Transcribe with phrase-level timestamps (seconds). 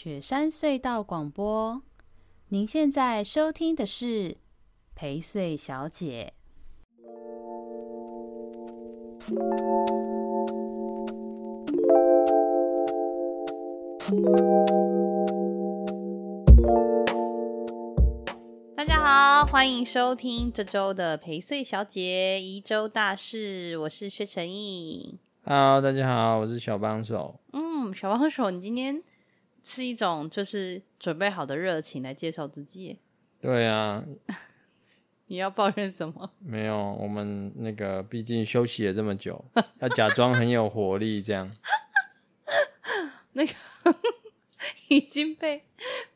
[0.00, 1.82] 雪山隧道广播，
[2.50, 4.36] 您现在收听的是
[4.94, 6.34] 陪睡小姐。
[18.76, 25.18] 大家好，欢迎收听这周的陪睡小姐宜周大事，我是薛成义。
[25.42, 27.40] Hello，大家好，我是小帮手。
[27.52, 29.02] 嗯，小帮手，你今天
[29.68, 32.98] 是一种就是准备好的热情来介绍自己。
[33.38, 34.02] 对啊，
[35.28, 36.30] 你要抱怨什么？
[36.38, 39.44] 没有，我们那个毕竟休息了这么久，
[39.80, 41.52] 要假装很有活力，这样。
[43.34, 43.52] 那个
[44.88, 45.62] 已经被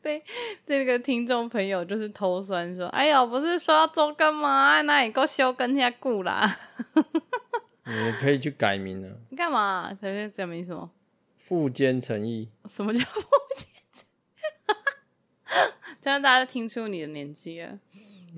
[0.01, 0.21] 被
[0.65, 4.81] 这个听众朋友就是偷酸说：“哎呦，不是说要周更吗？
[4.81, 6.57] 那你给我休更下顾啦。
[7.85, 9.15] ”你可以去改名了。
[9.29, 9.95] 你干嘛？
[10.01, 10.89] 改名什么？
[11.45, 12.47] 富坚诚义。
[12.69, 13.21] 什么叫富
[13.57, 15.95] 坚诚义？
[15.99, 17.77] 这样大家听出你的年纪了。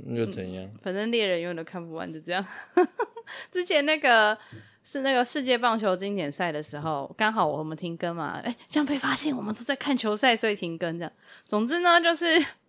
[0.07, 0.65] 又怎样？
[0.65, 2.43] 嗯、反正猎人永远都看不完，就这样。
[3.51, 4.35] 之前那个
[4.81, 8.41] 是那个世界棒球经典赛的时候，刚好我们停更嘛。
[8.43, 11.13] 哎、欸，这样被发现我们都在看球赛，所以停更这样。
[11.45, 12.25] 总之呢，就是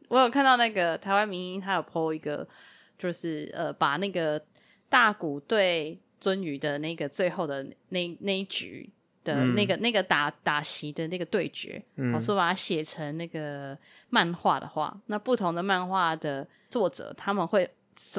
[0.09, 2.47] 我有看到那个台湾民音，他有 po 一个，
[2.99, 4.45] 就是呃，把那个
[4.91, 5.99] 大谷对。
[6.19, 8.89] 鱒鱼的那个最后的那那一局
[9.27, 11.83] 的那个、嗯、那个打打席的那个对决，
[12.15, 13.77] 我说、嗯、把它写成那个
[14.11, 17.69] 漫画的话，那不同的漫画的作者他们会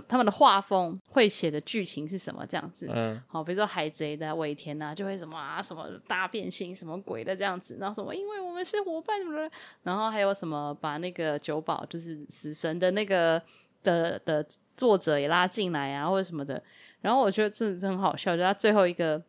[0.07, 2.89] 他们的画风会写的剧情是什么这样子？
[2.93, 9.49] 嗯，好，比如说海贼的尾田呐，就会什么啊什么大变性什么鬼的这样子，然后什么因为我们是伙伴什么的，
[9.83, 13.41] 然后还有什么把那个酒保就是死神的那个
[13.81, 16.61] 的的作者也拉进来啊或者什么的。
[16.99, 19.21] 然后我觉得这真很好笑，就他最后一个，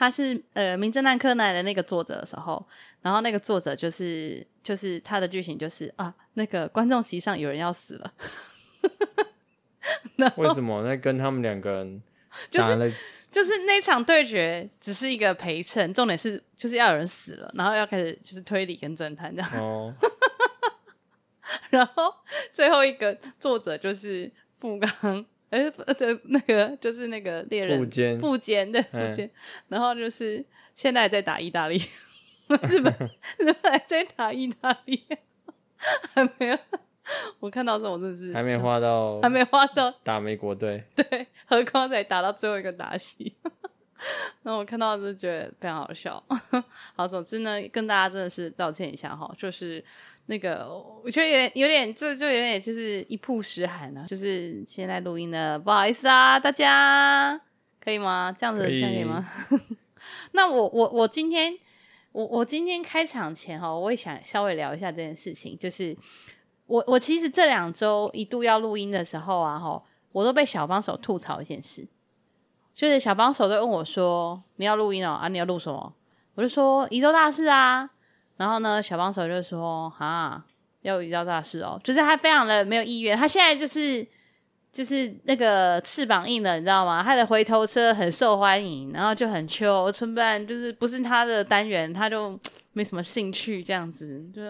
[0.00, 2.66] 他是呃《名侦探柯南》的那个作者的时候，
[3.02, 8.12] 然后那个作者就是就是他的剧情就是啊，那个观众席上有人要死了，
[10.38, 10.82] 为什么？
[10.84, 12.02] 那跟他们两个人
[12.50, 12.94] 就是
[13.30, 19.50] 就是那场对决只是一个陪衬，重点是就是要有人死了，然后要开始就是推理跟侦探这样。
[19.62, 19.94] 哦，
[21.68, 22.14] 然后
[22.54, 25.26] 最后一个作者就是富冈。
[25.50, 25.68] 哎，
[25.98, 29.28] 对，那个就是那个猎人，富坚，富坚对富坚，
[29.68, 30.44] 然后就是
[30.74, 31.76] 现在在打意大利，
[32.68, 32.94] 日本
[33.38, 35.04] 日本还在打意大利，
[36.14, 36.58] 还没有，
[37.40, 43.34] 我看到的时候我真的是还没画到，还没画到打美国队，对，何况才打到最后一个打戏，
[44.44, 46.22] 然后我看到就觉得非常好笑。
[46.94, 49.84] 好，总之呢，跟大家真的是道歉一下哈，就是。
[50.30, 50.64] 那个
[51.02, 57.40] 我觉得有点有点，这就有点就是一曝十寒了，就是现在录音的，不好意思啊，大家
[57.82, 58.32] 可以吗？
[58.38, 59.28] 这样子可以这样可以吗？
[60.30, 61.58] 那我我我今天
[62.12, 65.96] 我我今天开场前哈，我也想稍微聊一下这件事情，就是
[66.66, 71.84] 我我其实这两周一度要录音的时候啊哈，我都被小帮手吐槽一件事，
[72.72, 75.92] 就是小帮手都问我说，你要录音哦啊，你要录什么？
[76.36, 77.90] 我就说宜周大事啊。
[78.40, 80.42] 然后呢，小帮手就说：“哈，
[80.80, 83.14] 要有一件大事哦，就是他非常的没有意愿。
[83.14, 84.02] 他现在就是
[84.72, 87.02] 就是那个翅膀硬了，你知道吗？
[87.02, 92.40] 他的回头车很受欢迎，然后就很秋春半，就是不是他的单元，他就
[92.72, 94.40] 没什么兴趣这样子，就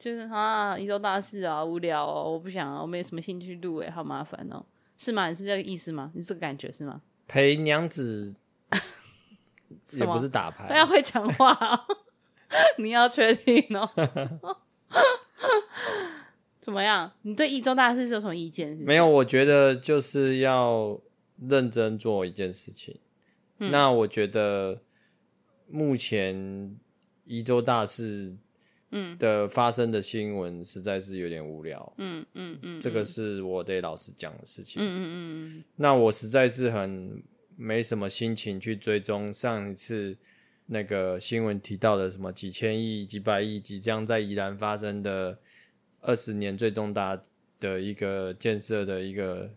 [0.00, 4.60] 就是啊，一周大事啊，无聊哦，我不想，我没什么兴趣录，诶，好麻烦哦，
[4.98, 5.28] 是吗？
[5.28, 6.10] 你是这个意思吗？
[6.12, 7.00] 你是这个感觉是吗？
[7.28, 8.34] 陪娘子
[9.92, 11.78] 也不是打牌，大家会讲话哦。”
[12.78, 13.88] 你要确定哦？
[16.60, 17.10] 怎么样？
[17.22, 18.84] 你对一周大事是有什么意见是是？
[18.84, 21.00] 没有，我觉得就是要
[21.48, 22.96] 认真做一件事情。
[23.58, 24.80] 嗯、那我觉得
[25.68, 26.76] 目前
[27.24, 28.36] 一周大事
[28.90, 31.92] 嗯的发生的新闻实在是有点无聊。
[31.98, 34.80] 嗯嗯嗯，这个是我得老实讲的事情。
[34.80, 35.14] 嗯嗯嗯
[35.56, 35.64] 嗯。
[35.76, 37.20] 那我实在是很
[37.56, 40.16] 没什么心情去追踪上一次。
[40.72, 45.38] 那个新闻提到的什么几千亿、几百亿即将在宜兰发生的
[46.00, 47.20] 二十年最重大
[47.60, 49.50] 的一个建设的一个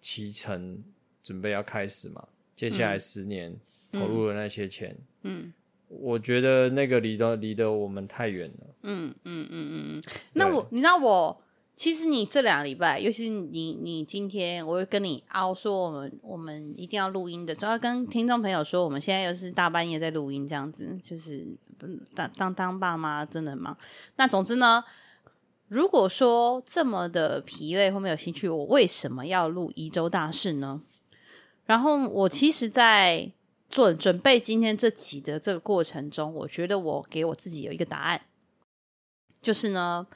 [0.00, 0.82] 期程，
[1.22, 2.26] 准备要开始嘛？
[2.56, 3.56] 接下来十年
[3.92, 5.52] 投入的那些钱，嗯，嗯
[5.88, 8.66] 我觉得那个离得离得我们太远了。
[8.82, 10.02] 嗯嗯嗯嗯嗯。
[10.32, 11.41] 那我，你知道我。
[11.74, 21.46] 其实你这两个礼拜，尤其是你，你今天，我会跟你凹说，我们我们一定要录音的，主要跟听众朋友说，我们现在又是大半夜在录音，这样子，就是
[22.14, 23.76] 当当当爸妈真的很忙。
[24.16, 24.84] 那总之呢，
[25.68, 30.82] 如果说这么的疲累或没有兴趣，我为什么要录宜周大事呢？
[31.64, 33.32] 然后我其实，在
[33.68, 38.20] 做准备今天这集的这个过程中，我觉得我给我自己有一个答案。
[39.40, 40.06] 就是呢，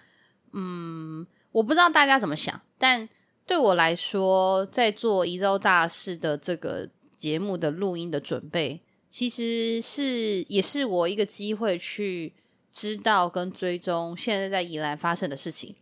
[0.53, 1.27] 嗯，
[1.57, 3.09] 我不知道大家怎么想，但
[3.47, 6.87] 对我来说，在做一周大事的这个
[7.17, 12.35] 节目的录音的准备，其实是也是我一个机会去
[12.71, 15.75] 知道跟追踪现在在宜兰发生的事情。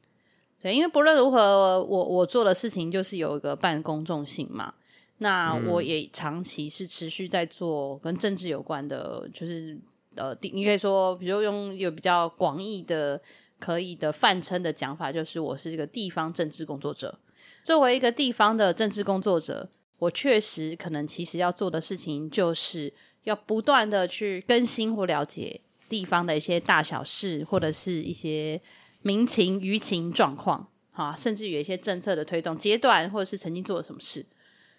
[0.62, 4.74] 对，因为不论如何，我我做的事情就是有一个半公众性嘛。
[5.18, 9.76] 那我也长期是持续在做跟政治有关的，就是
[10.14, 13.20] 呃，你可以说，比如用有比较广义的
[13.64, 17.18] 可以的泛称的讲法，就是我是一个地方政治工作者。
[17.62, 19.66] 作为一个地方的政治工作者，
[19.98, 25.58] 我确实可能其实要做的事情，就是要不断的去更新或了解
[25.88, 28.60] 地方的一些大小事，或者是一些
[29.00, 34.26] 民情舆情状况啊，甚至有一些政策的推动阶段，或者是曾经做了什么事。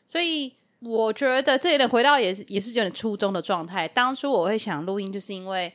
[0.05, 3.87] 所以我觉得这有点回到也是也是有点初衷的状态。
[3.87, 5.73] 当初我会想录音，就是因为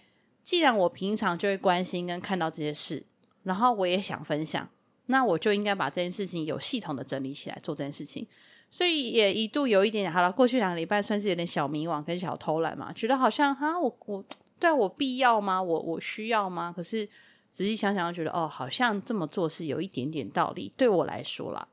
[0.51, 3.05] 既然我平常就会关心跟看到这些事，
[3.45, 4.69] 然后我也想分享，
[5.07, 8.27] 那我就应该把这件事情有系统的整理起来做这件事情。
[8.69, 14.25] 所以也一度有一点点好了，过去两个礼拜算是有点小迷惘跟小偷懒嘛，觉得好像哈我我
[14.59, 15.63] 对我必要吗？
[15.63, 16.75] 我我需要吗？
[16.77, 17.09] 可是
[17.53, 21.69] 仔细想想又，觉得哦，好像这么做是有一点点道理，对我来说啦。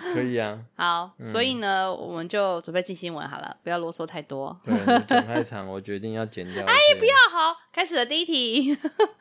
[0.14, 4.56] 可以啊，好，嗯、所以呢，我们就准备进新闻好了，不要啰嗦太多。
[4.64, 4.74] 对，
[5.06, 6.64] 讲太长，我决定要剪掉。
[6.64, 8.76] 哎，不要，好，开始了第一题。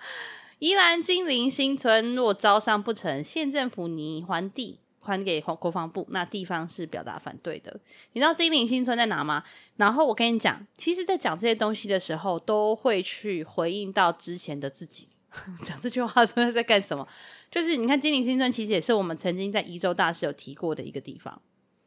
[0.59, 7.79] 宜兰金陵新村若招商不成，县政府拟还地还给国防部，那地方是表达反对的。
[8.13, 9.43] 你知道金陵新村在哪吗？
[9.75, 15.07] 然后我跟你讲，其实，在讲这些东西的时候，都会去回应到之前的自己。
[15.63, 17.07] 讲这句话真的在干什么？
[17.49, 21.41] 就是你看金陵新村，其实也是我们曾经在宜州大师有提过的一个地方。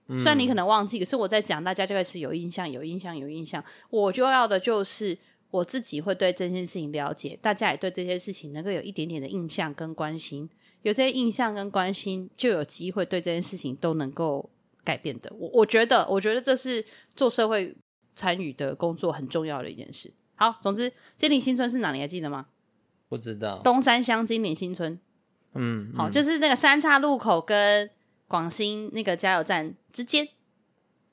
[0.09, 3.63] 嗯、虽然你可能忘记，可是我在讲，大家就会是有印象、有印象、有印象。
[3.91, 5.17] 我就要的就是
[5.51, 10.49] 我自己会对这件事情了解，大家也对这些事情能够有一点点的印象跟关心。
[10.83, 14.49] 有这些印象跟关心，就有机会对这件事情都能够
[14.83, 15.31] 改变的。
[15.39, 17.77] 我我觉得，我觉得这是做社会
[18.15, 20.13] 参与的工作很重要的一件事。
[20.37, 21.99] 好，总之金陵新村是哪里？
[21.99, 22.47] 你还记得吗？
[23.11, 23.61] 不知道。
[23.63, 24.99] 东山乡金陵新村。
[25.55, 27.91] 嗯，好，就是那个三岔路口跟
[28.29, 30.29] 广兴那个加油站之间，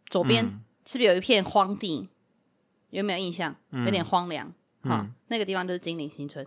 [0.06, 2.08] 左边、嗯、是不是有一片荒地？
[2.92, 3.56] 有没有印象？
[3.72, 4.54] 有点荒凉。
[4.82, 6.46] 好、嗯，那个地方就是金陵新村。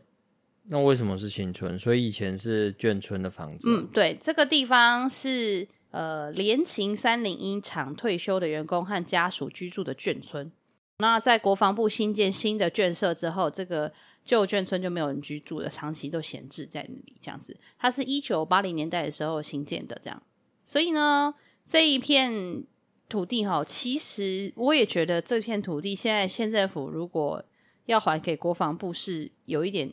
[0.68, 1.76] 那为什么是新村？
[1.76, 3.68] 所以以前是眷村的房子。
[3.68, 10.52] 嗯，对，这个地方是呃联勤三零一厂退休的员工和家属居住的眷村。
[10.98, 13.92] 那在国防部新建新的眷舍之后，这个。
[14.30, 17.56] 旧眷村就没有人居住了，长期都闲置在那里，这样子。
[17.76, 20.22] 它是一九八零年代的时候新建的，这样。
[20.64, 21.34] 所以呢，
[21.64, 22.62] 这一片
[23.08, 27.44] 土地哈，其实我也觉得这片土地现在县政府如果
[27.86, 29.92] 要还给国防部，是有一点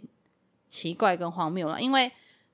[0.69, 1.81] 奇怪跟荒谬了。
[1.81, 2.11] 因为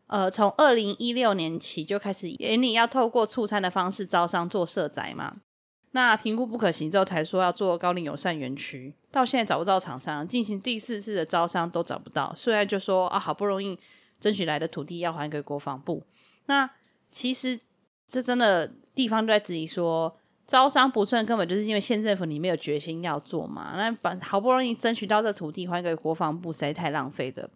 [0.08, 5.42] 呃，从二零一六年起就开始，诶，你要透过促参的方式招商做社宅嘛。
[5.96, 12.34] 那评估不可行之后，才说要做高龄友善园区，到现在找不到厂商，进行第四次的招商都找不到。
[12.36, 13.78] 虽然就说啊，好不容易
[14.20, 16.02] 争取来的土地要还给国防部，
[16.48, 16.68] 那
[17.12, 17.60] 其实
[18.08, 20.18] 这真的地方都在质疑说，
[20.48, 23.74] 招商不顺根本就是因为县政府你没有决心要做嘛。
[23.78, 27.48] 那把好不容易争取到这土地还给国防部，实在太浪费的。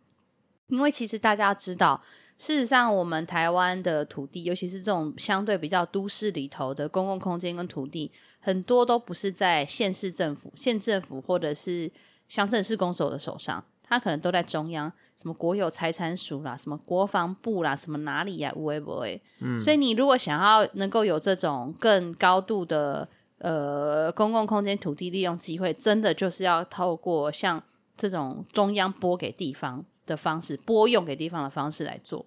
[0.67, 2.03] 因为其实大家知道。
[2.39, 8.11] 事实上，我们台湾的土地，尤其是这种相对比较都市里头的公共空间跟土地，
[8.47, 11.91] 很多都不是在县市政府、县政府或者是
[12.29, 14.89] 乡镇市公所的手上，它可能都在中央，
[15.21, 19.21] 什么国有财产署啦，什么国防部啦，什么哪里呀、啊，会不会？
[19.41, 23.05] 嗯，所以你如果想要能够有这种更高度的
[23.39, 27.61] 呃公共空间土地利用机会，真的就是要透过像
[27.97, 29.83] 这种中央拨给地方。
[30.07, 32.25] 的方式拨用给地方的方式来做，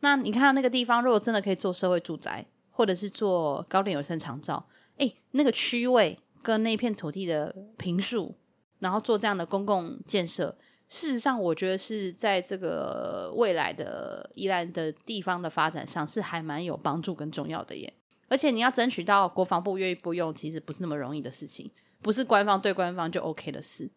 [0.00, 4.64] 那你看那个地方，如果真的可以做社会住宅，或者是做高龄友善长照，
[4.98, 8.34] 诶，那个区位跟那片土地的平数，
[8.78, 10.56] 然后做这样的公共建设，
[10.88, 17.92] 事实上，我觉得是在这个未来的宜兰的地方的发展上，是还蛮有帮助跟重要的耶。
[18.28, 21.70] 而且你要争取到国防部愿意拨用，其实不是那么容易的事情，
[22.00, 23.90] 不是官方对官方就 OK 的事。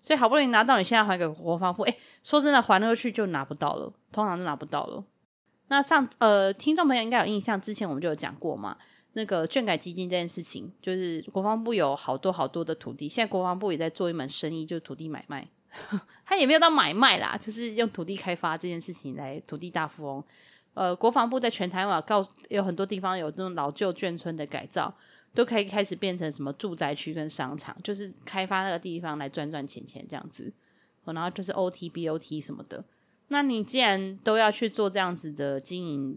[0.00, 1.82] 所以好不容易拿到，你现在还给国防部？
[1.84, 5.02] 哎，说真的，还回去就拿不到了，通常都拿不到了。
[5.68, 8.76] 那上呃，听众朋友应该有印象，之前我们就有讲过嘛，
[9.14, 15.48] 那个眷改基金这件事情，就是国防部有好多好多的土地，现在国防部也在做一门生意，就是土地买卖。
[16.24, 20.24] 他也没有到买卖啦，就是用土地开发这件事情来土地大富翁。
[20.74, 24.94] 呃，国防部在全台湾告有很多地方有这种老旧眷村的改造。
[25.34, 30.52] 都可以开始变成什么住宅区跟商场，就是开发那个地方来赚赚钱钱这样子，
[31.06, 32.84] 然后就是 OT BOT 什么的。
[33.26, 36.16] 那你既然都要去做这样子的经营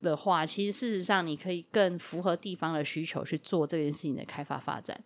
[0.00, 5.02] 的话，其实事实上你可以更符合地方的需求去做这件事情的开发发展。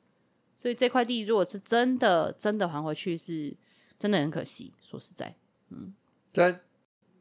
[0.55, 3.53] 所以这块地如果是真的真的还回去，是
[3.99, 4.73] 真的很可惜。
[4.81, 5.35] 说实在，
[5.71, 5.95] 嗯，
[6.33, 6.61] 在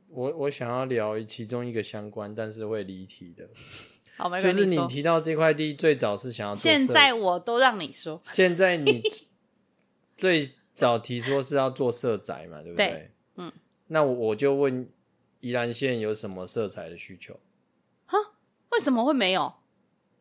[0.10, 3.50] 我我想要聊其中一个相关，但是会离题的。
[4.18, 4.58] 好，没关系。
[4.58, 8.22] 就是你提到这块地最早是想要做，现在我都让你说。
[8.25, 9.01] 现在你
[10.16, 12.88] 最早提说是要做社宅嘛，对不对？
[12.88, 13.51] 对，嗯。
[13.88, 14.88] 那我就问，
[15.40, 17.40] 宜兰县有什么色彩的需求？
[18.12, 18.32] 哈？
[18.72, 19.53] 为什么会没有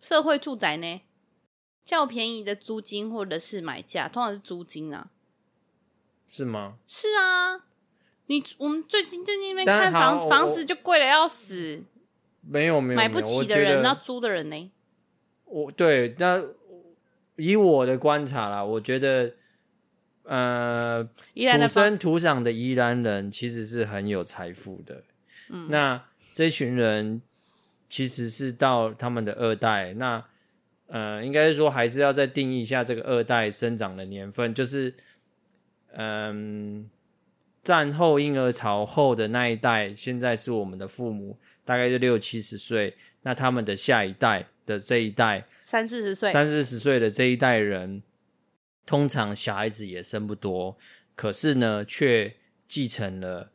[0.01, 1.03] 社会住宅呢？
[1.85, 5.11] 较便宜的租金或者是买价，通常是租金啊。
[6.29, 6.77] 是吗？
[6.87, 7.65] 是啊。
[8.27, 11.83] 你我们最近最近那边看房房子就贵的要死。
[12.43, 14.71] 没有没有，买不起的人，那租的人呢？
[15.45, 16.43] 我对，那
[17.37, 19.35] 以我的观察啦，我觉得，
[20.23, 25.03] 呃，土生土长的宜兰人其实是很有财富的。
[25.49, 27.21] 嗯，那这群人
[27.91, 30.25] 其实是到他们的二代，那
[30.87, 34.95] 呃，应该是说还是要再定义一下这个二代生长的年份，就是
[35.93, 36.89] 嗯，
[37.63, 41.39] 战后婴儿潮后的那一代，现在是我们的父母。
[41.63, 48.03] 大概就六七十岁，那他们的下一代的这一代三四十岁，三四十岁的这一代人，
[48.85, 50.77] 通常小孩子也生不多，
[51.15, 52.35] 可是呢，却
[52.67, 53.53] 继承了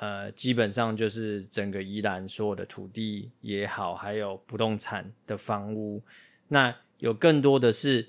[0.00, 6.02] 呃，基本上就是整个宜兰所有的土地也好，还有不动产的房屋，
[6.48, 8.08] 那有更多的是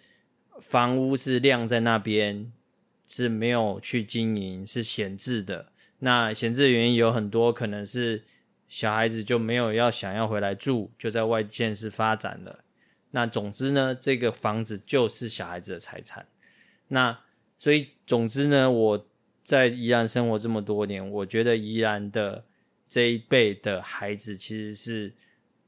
[0.60, 2.52] 房屋是晾在那边，
[3.08, 5.72] 是没有去经营，是闲置的。
[6.00, 8.24] 那闲置的原因有很多，可能是。
[8.74, 12.64] 小孩子就没有要想要回来住，就在外县市发展了。
[13.10, 16.26] 那总之呢，这个房子就是小孩子的财产。
[16.88, 17.20] 那
[17.58, 19.08] 所以总之呢，我
[19.44, 22.44] 在宜兰生活这么多年，我觉得宜兰的
[22.88, 25.14] 这一辈的孩子其实是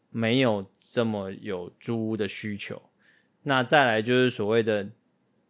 [0.10, 2.82] 没有这么有租屋的需求。
[3.44, 4.88] 那再来就是所谓的，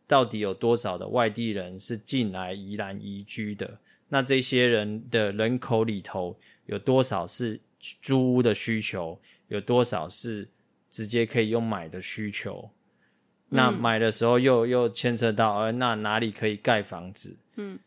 [0.08, 3.80] 到底有多少的外地人是进来宜兰移居的？
[4.10, 6.38] 那这些人的人口里头。
[6.66, 7.60] 有多少是
[8.02, 9.20] 租屋的需求？
[9.50, 10.48] 有多少是
[10.90, 12.70] 直接可以用买的需求？
[13.50, 17.36] 嗯、那买的时候又又牵扯到，呃，那哪里可以盖房子？
[17.58, 17.78] 嗯，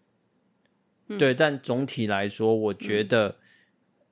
[1.08, 1.34] 嗯对。
[1.34, 3.36] 但总体来说，我觉得，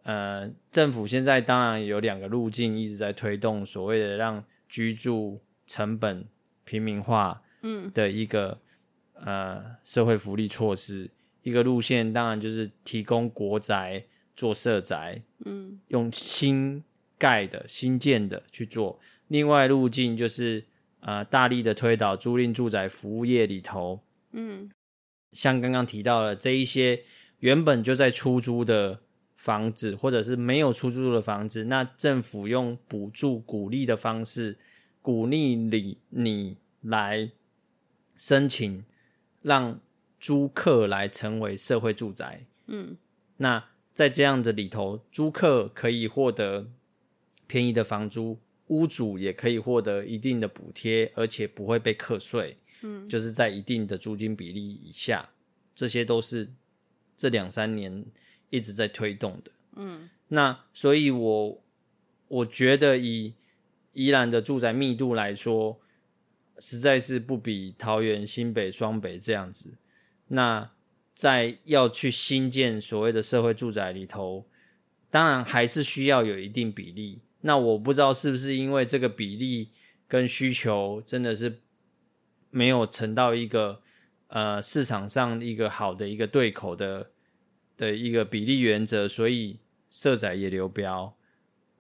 [0.05, 6.25] 嗯、呃，政府现在当然有两个路径一直在推动所谓的让居住成本
[6.65, 8.59] 平民化，嗯，的一个、
[9.15, 11.11] 嗯、呃社会福利措施。
[11.43, 14.05] 一个路线当然就是提供国宅。
[14.37, 16.83] 做社宅，嗯，用新
[17.17, 18.99] 盖的、新建的去做。
[19.29, 20.65] 另外路径就是，
[20.99, 24.01] 呃，大力的推导租赁住宅服务业里头，
[24.33, 24.69] 嗯，
[25.35, 27.03] 像刚刚提到的这一些
[27.41, 29.01] 原本就在出租的
[29.37, 34.57] 房子，或者是没有出租的房子，那政府用补助、鼓励的方式，
[35.03, 37.31] 鼓励你你来
[38.17, 38.83] 申请，
[39.43, 39.79] 让
[40.19, 42.97] 租客来成为社会住宅，嗯，
[43.37, 43.65] 那。
[43.95, 46.69] 在这样子里头，租客可以获得
[47.47, 52.57] 便宜的房租，屋主也可以获得一定的补贴，而且不会被课税。
[52.87, 55.31] 嗯，就是在一定的租金比例以下，
[55.75, 56.53] 这些都是
[57.17, 58.05] 这两三年
[58.51, 59.51] 一直在推动的。
[59.77, 61.63] 嗯，那所以我
[62.29, 63.33] 我觉得以
[63.95, 65.81] 宜兰的住宅密度来说，
[66.59, 69.73] 实在是不比桃园、新北、双北这样子。
[70.29, 70.71] 那
[71.15, 74.45] 在要去新建所谓的社会住宅里头，
[75.11, 77.21] 当然还是需要有一定比例。
[77.41, 79.71] 那我不知道是不是因为这个比例
[80.07, 81.61] 跟需求真的是
[82.55, 83.81] 没有成到一个
[84.29, 87.11] 呃市场上一个好的一个对口的
[87.77, 89.59] 的一个比例原则，所以
[89.91, 91.15] 社宅也流标。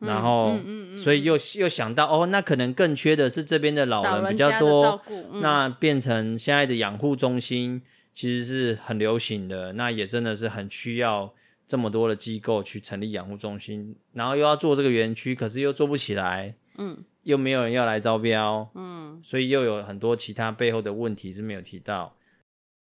[0.00, 7.80] 然后，嗯嗯嗯嗯、所以又又想到哦，那可能更缺的是这边的老人比较多，嗯、那变成现在的养护中心。
[8.16, 11.34] 其实是很流行的，那也真的是很需要
[11.66, 22.16] 这么多的机构去成立养护中心，然后又要做这个园区，可是又做不起来，嗯，又没有人要来招标，嗯，所以又有很多其他背后的问题是没有提到。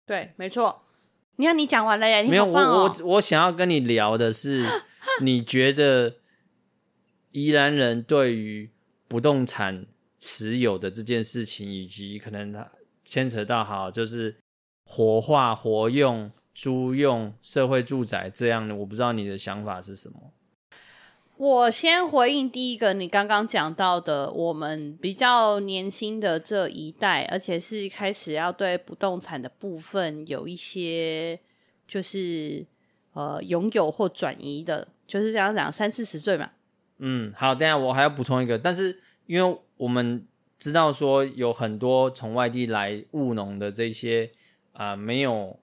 [0.06, 0.84] 对，没错。
[1.38, 4.66] 你看，你讲完了耶，没有，我我我想要跟你聊的是，
[5.22, 6.16] 你觉得
[7.32, 8.70] 宜兰人对于
[9.08, 9.86] 不动产
[10.20, 12.70] 持有的这件事情，以及可能它
[13.04, 14.36] 牵扯到好就是。
[14.88, 20.32] 活化、活用、租用社会住宅这样的，我不知道你的想法是什么。
[21.38, 31.38] 我先回应第一个，你刚刚讲到的，我们比较年轻的这一代，而且是开始要对不动产的部分有一些，
[31.86, 32.66] 就是
[33.12, 36.52] 呃拥有或转移的，就是这样讲三四十岁嘛。
[37.00, 40.26] 嗯，好，等下我还要补充一个，但是因为我们
[40.58, 44.32] 知道说有很多从外地来务农的这些
[44.72, 45.60] 啊、呃、没有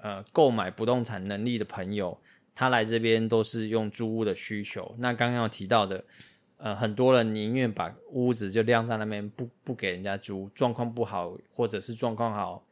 [0.00, 2.16] 呃购买不动产能力的朋友，
[2.56, 4.92] 他来这边都是用租屋的需求。
[4.98, 6.02] 那刚刚有提到的，
[6.56, 12.64] 呃，很多人宁愿把屋子就晾在那边，不不给人家租，状况不好或者是状况好，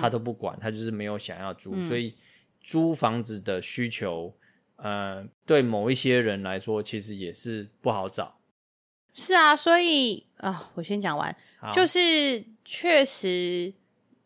[0.00, 2.14] 他都不管，他就是没有想要租，嗯、所以
[2.62, 4.32] 租房子的需求。
[4.76, 8.36] 呃，对某一些人来说，其实也是不好找。
[9.14, 11.34] 是啊，所以啊、呃，我先讲完，
[11.72, 13.72] 就是确实，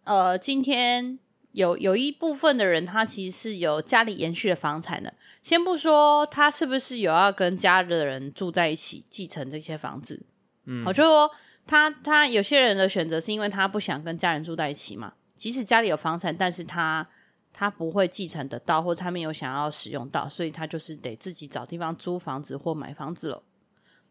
[0.05, 1.19] 呃，今天
[1.59, 5.13] 有有一部分的人，他其实是有家里延续的房产的。
[5.43, 10.25] 先不说他是不是有要跟家里的人住在一起继承这些房子，
[10.67, 11.31] 嗯，我就说
[11.67, 17.07] 他他有些人的选择是因为他不想跟家人住在一起嘛，即使家里有房产，但是他。
[17.51, 23.43] 他不会继承得到，或他没有想要使用到，所以他就是得自己找地方租房子或买房子了。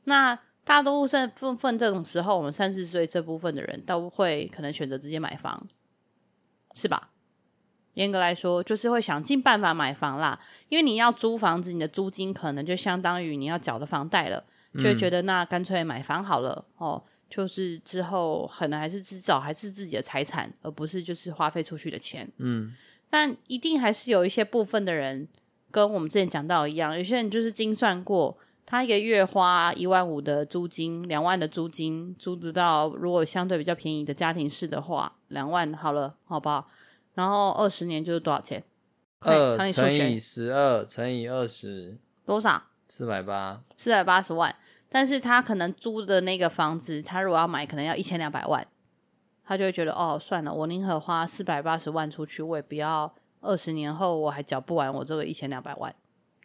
[0.03, 5.65] 那大多数部分这种时候，我们三十岁这部分的人都会可能选择直接买房，
[6.73, 7.11] 是吧？
[7.97, 10.39] 严格来说，就是会想尽办法买房啦，
[10.69, 14.43] 因为你要租房子，你的租金可能就相当于你要缴的房贷了，
[14.75, 22.71] 就会觉得那干脆买房好了哦，就是之后可能还是至少还是自己的财产，而不是就是花费出去的钱，嗯。
[23.09, 25.27] 但一定还是有一些部分的人，
[25.71, 36.69] 跟我们之前讲到一样，有些人就是精算过，他一个月花一万五的租金，两万的租金，租得到如果相对比较便宜的家庭式的话，两万好了，好不好？
[37.17, 38.63] 然后二十年就是多少钱？
[39.21, 42.61] 二乘以十二乘以二十，多少？
[42.87, 44.55] 四百八，四百八十万。
[44.87, 48.65] 但是他可能租的那个房子，他如果要买，可能要一千两百万。
[49.43, 55.93] 他就会觉得哦，算了，我宁可花四百八十万出去，我也不要二十年后我还缴不完我这个一千两百万。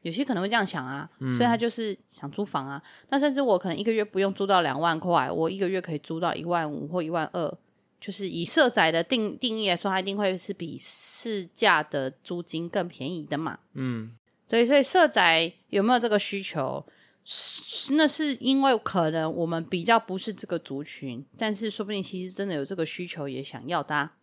[0.01, 2.83] 有些可能会这样想啊，嗯、所以他就是想租房啊。
[3.11, 7.55] 那甚至我可能一个月不用租到两万块，我一个月可以租到一万五或一万二，
[8.03, 13.61] 就是以社宅的定定义来说，它一定会是比市价的租金更便宜的嘛。
[13.75, 14.11] 嗯，
[14.49, 16.85] 所以所以社宅有没有这个需求？
[17.23, 24.17] 是，那是因为可能我们比较不是这个族群，但是说不定其实真的有这个需求，也想要的啊。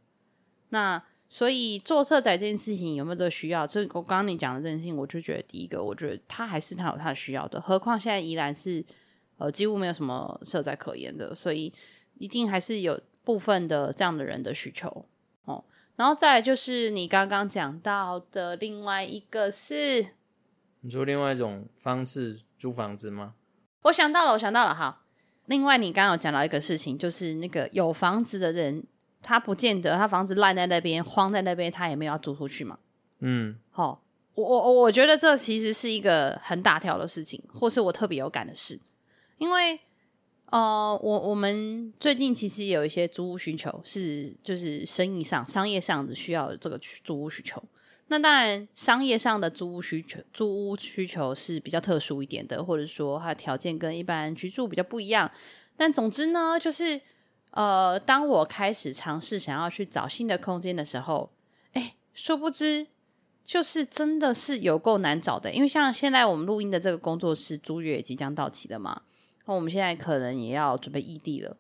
[0.72, 3.66] 那所以做社宅这件事情有没有这个需要？
[3.66, 7.62] 这我刚刚你讲的这件事情，我就觉得第一个，我觉得他还是他有他的需要的。
[7.62, 8.84] 何况现在宜然是
[9.38, 11.72] 呃几乎没有什么社宅可言的，所以
[12.18, 15.06] 一定还是有部分的这样的人的需求
[15.46, 15.64] 哦。
[15.96, 20.08] 然后再来就是你刚刚讲到的另外一个是，
[20.82, 22.40] 你说另外一种方式。
[22.60, 23.36] 租房子吗？
[23.84, 24.76] 我想到了，我想到了。
[24.76, 25.04] 好，
[25.46, 28.84] 另外你刚刚有讲到一个事情，就是那个有房子的人，
[29.22, 32.78] 他不见得他房子烂在那边，荒在那边，他也没有要租出去嘛。
[33.20, 38.78] 嗯，好，我我我觉得这其实是一个很大条的事情，或是我特别有感的事，
[39.38, 39.80] 因为
[40.52, 47.64] 呃，我我们最近其实有一些租屋需求，是就是生意上、商业上的需要这个租屋需求。
[48.08, 55.30] 那当然，商业上的租屋需求，租屋需求是比较特殊一点的，或者说它条件跟一般居住比较不一样。
[55.78, 57.00] 但总之呢，就是
[57.52, 61.32] 呃，当我开始尝试想要去找新的空间的时候，
[61.74, 62.88] 哎，殊不知
[63.46, 65.54] 就是真的是有够难找的。
[65.54, 69.04] 因为像现在我们录音的这个工作室租约也即将到期了嘛，
[69.50, 71.58] 那我们现在可能也要准备异地了。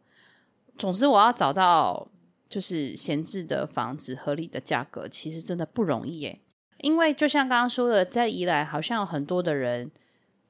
[0.77, 2.07] 总之，我要找到。
[2.47, 6.39] 就是闲置的房子，合理的价格，其实真的不容易耶。
[6.79, 9.91] 因为就像刚刚说的，在宜兰好像有很多的人，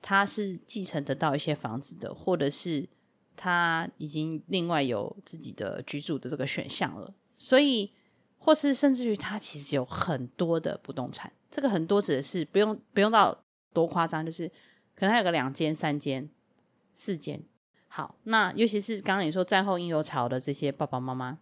[0.01, 2.87] 他是继承得到一些房子的，或者是
[3.35, 7.13] 他已经另外有自己的居住的这个选项了。
[7.37, 7.91] 所以，
[8.37, 11.29] 或是甚至于他其实有很多的不动产。
[11.51, 13.37] 这个很多指的是不用不用到
[13.73, 14.47] 多夸张，就是
[14.95, 16.29] 可能他有个两间、三间、
[16.99, 17.41] 四件。
[17.87, 21.37] 好，那尤其是刚刚你说战后婴幼潮的这些爸爸妈妈。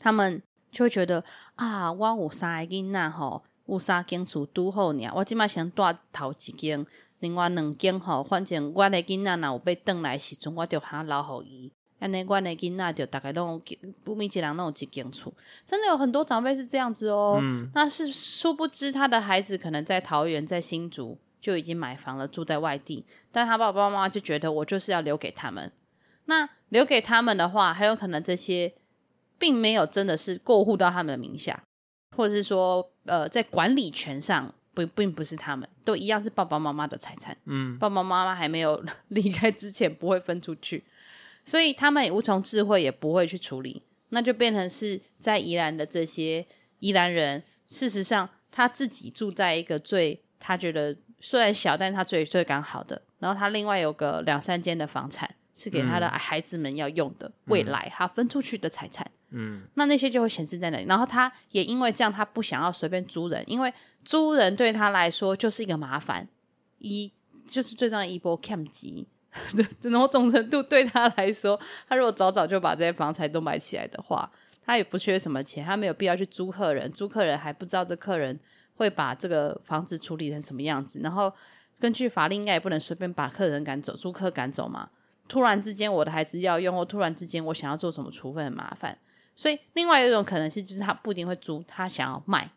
[0.00, 5.08] 他们就会觉得啊，我有三个囡仔吼，有三间厝拄好呢。
[5.14, 5.82] 我即马先住
[6.12, 6.84] 头一间，
[7.20, 11.72] 另外两间吼，反正我的囡仔若有要转来时阵，我就哈留互伊。
[12.00, 13.62] 安尼，我的囡仔就大概拢
[14.04, 15.32] 有，每一个人拢有一间厝。
[15.64, 17.38] 真的有很多长辈是这样子哦。
[17.40, 25.70] 嗯，那是殊不知他的孩子可能在桃园、在新竹就已经买房了，住在外地，但他爸爸妈妈就觉得我就是要留给他们。
[26.24, 28.72] 那留给他们的话，很有可能这些。
[29.36, 31.60] 并没有真的是过户到他们的名下，
[32.16, 37.36] 或者是说，呃，在管理权上不并不是他们，都一样是爸爸妈妈的财产。
[37.44, 40.84] 嗯， 爸爸妈妈还没有 离开之前不会分出去，
[41.44, 46.46] 所以他们也无从智慧，也不会去处理，那就变成是在宜兰的这些
[46.78, 53.00] 宜兰人，事实上他自己住在一个最他觉得虽然小，但是他最最刚好的。
[53.18, 59.10] 然后他另外有个两三间的房产是给他的孩子们要用的，嗯、未来他分出去的财产。
[59.30, 60.84] 嗯，那那些就会显示在那里。
[60.86, 63.72] 然后他也因为这样，他不想要随便租人，因为
[64.04, 66.28] 租人对他来说就是一个麻烦。
[66.78, 67.10] 一
[67.48, 69.06] 就是最重要一波 cam 级，
[69.80, 71.58] 然后总程度对他来说，
[71.88, 74.30] 他如果早早就把这些房产都买起来的话，
[74.62, 78.38] 他也不缺什么钱，他没有必要去租客人，租客人还不知道这客人
[78.74, 81.00] 会把这个房子处理成什么样子。
[81.02, 81.32] 然后
[81.78, 84.90] 根据法令，应该也不能随便把客人赶走，租客赶走嘛。
[85.26, 88.98] 突然之间我的孩子要用，或突然之间我想要做什么处分，很麻烦。
[89.34, 92.50] 所以另外一种可能性就是他不一定会租，他想要卖。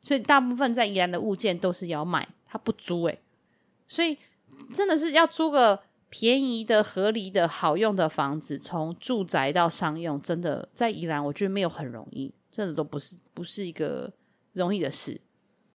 [0.00, 3.20] 所以大部分在宜兰的物件都是要卖，他不租诶、
[3.88, 4.16] 所以
[4.72, 14.12] 真的是要租个便宜的、合理的、好用的房子，从住宅到商用，真的在宜兰，我觉得没有很容易，真的都不是不是一个
[14.52, 15.20] 容易的事。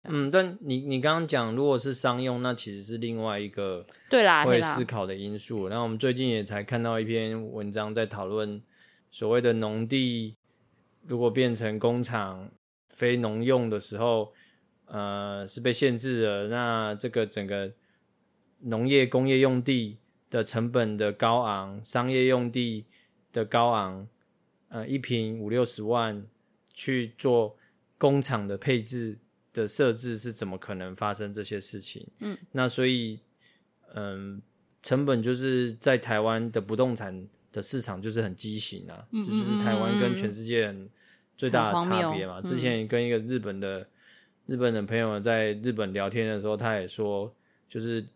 [0.09, 5.69] 嗯，但你你刚刚讲，如果是商用，那其实是另外一个对啦会思考的因素。
[5.69, 8.63] 那我们最近也才看到一篇文章，在讨论
[9.11, 10.35] 所谓的农地
[11.07, 12.51] 如果变成工厂、
[12.91, 14.33] 非农用的时候，
[14.87, 16.49] 呃，是被限制了。
[16.49, 17.73] 那这个整个
[18.61, 19.99] 农业、工业用地
[20.31, 22.87] 的成本的高昂，商业用地
[23.33, 24.09] 的高昂，
[24.69, 26.27] 呃，一平五六十万
[26.73, 27.57] 去做
[27.97, 29.19] 工厂的配置
[29.53, 32.07] 的设置，是怎么可能发生这些事情？
[32.21, 33.21] 嗯，那所以，
[33.95, 34.43] 嗯、呃，
[34.83, 40.75] 成本就是在台湾的不动产的市场就是很畸形啊，这、嗯、就，就是台湾跟全世界
[41.37, 42.41] 最大的差别嘛。
[42.43, 43.87] 之前跟一个日本的
[44.47, 47.35] 日本的朋友在日本聊天的时候，他也说，
[47.69, 48.07] 就是。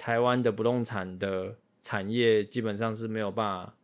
[0.00, 3.74] 台湾的不动产的产业基本上是没有办法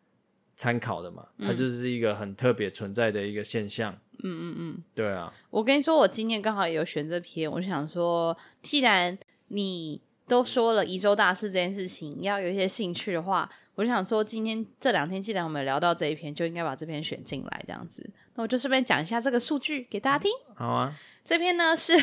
[0.56, 3.98] 参考的嘛，嗯、它就是一个很特别存在的一个现象。
[4.22, 5.32] 嗯嗯嗯，对啊。
[5.50, 9.16] 我跟你说，我今天刚好也有选这篇，我就想说，既然
[9.48, 18.08] 你都说了宜州大事这件事情，要有一些兴趣的话，我就想说，今天这两天既然我们聊到这一篇，就应该把这篇选进来，这样子。
[18.34, 20.30] 那我就顺便讲一下这个数据给大家听。
[20.54, 21.96] 好啊，这篇呢是，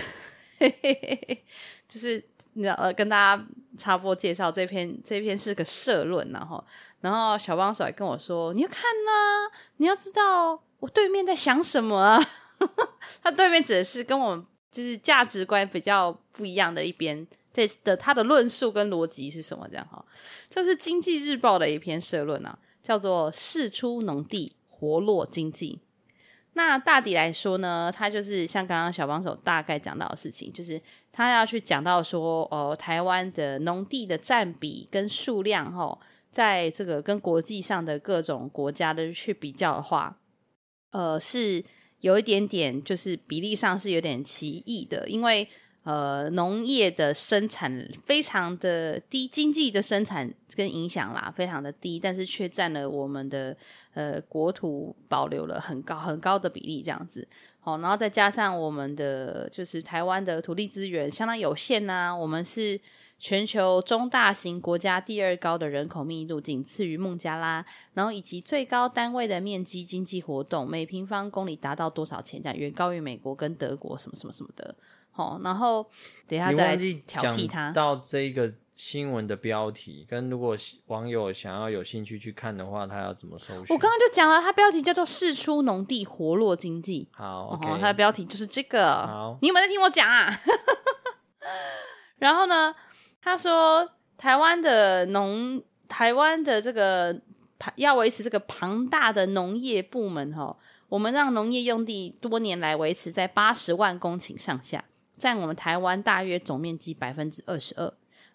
[1.88, 2.24] 就是。
[2.62, 3.47] 呃跟大家
[3.78, 6.62] 插播介绍这篇，这篇是个社论，然后
[7.02, 12.24] 然后小帮手还跟我说，你要看呐、啊，你要知道我对面在想什么啊，
[13.22, 14.38] 他对面指的是跟我
[14.72, 20.04] 就是价值观比较不一样的一边，这的他的论述跟逻辑是什么这样哈，
[20.50, 25.80] 这是经济日报的一篇社论啊，叫做释出农地活络经济。
[26.54, 35.98] 那大抵来说呢，他就是像刚刚小帮手大概讲到的事情，就是他要去讲到说，呃，台湾的农地的占比跟数量，吼，
[36.32, 40.17] 在这个跟国际上的各种国家的去比较的话，
[40.91, 41.63] 呃，是
[42.00, 45.48] 有一点点，就是比例上是有点奇异的，因为。
[45.84, 53.58] 呃，农业的生产非常的低，经济的生产跟影响啦，非常的低，但是却占了我们的
[53.96, 57.28] 呃国土保留了很高很高的比例，这样子。
[57.60, 62.80] 好，然后再加上我们的就是台湾的土地资源相当有限呐、我们是
[63.21, 74.73] 全球中大型国家第二高的人口密度，仅次于孟加拉，然后以及最高单位的面积经济活动每平方公里达到多少钱，这样远高于美国跟德国什么什么什么的。
[75.12, 75.88] 好，然后
[76.27, 77.71] 等一下再来挑剔他。
[77.71, 80.57] 到这个新闻的标题，跟如果
[80.88, 83.65] 网友想要有兴趣去看的话，他要怎么搜寻？
[83.69, 87.07] 我刚刚就讲了，它标题叫做“事出农地活络经济”。
[87.13, 87.79] 好，okay.
[87.79, 89.05] 他的标题就是这个。
[89.05, 90.41] 好，你有没有在听我讲啊？
[92.17, 92.73] 然后呢，
[93.21, 97.21] 他说台湾的农，台湾的这个
[97.75, 100.57] 要维持这个庞大的农业部门，哈，
[100.89, 104.84] 我们让农业用地多年来维持在八十万公顷上下。
[105.17, 107.93] 占我们台湾大约总面积百分之二十二，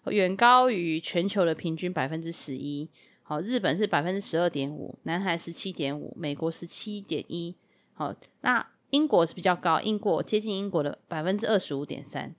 [0.09, 2.89] 远高于全球的平均百分之十一。
[3.23, 7.53] 好，日本是百分之十二点五，南韩十七点五，美国十七点一。
[7.93, 12.33] 好，那英国是比较高，英国接近英国的百分之二十五点三。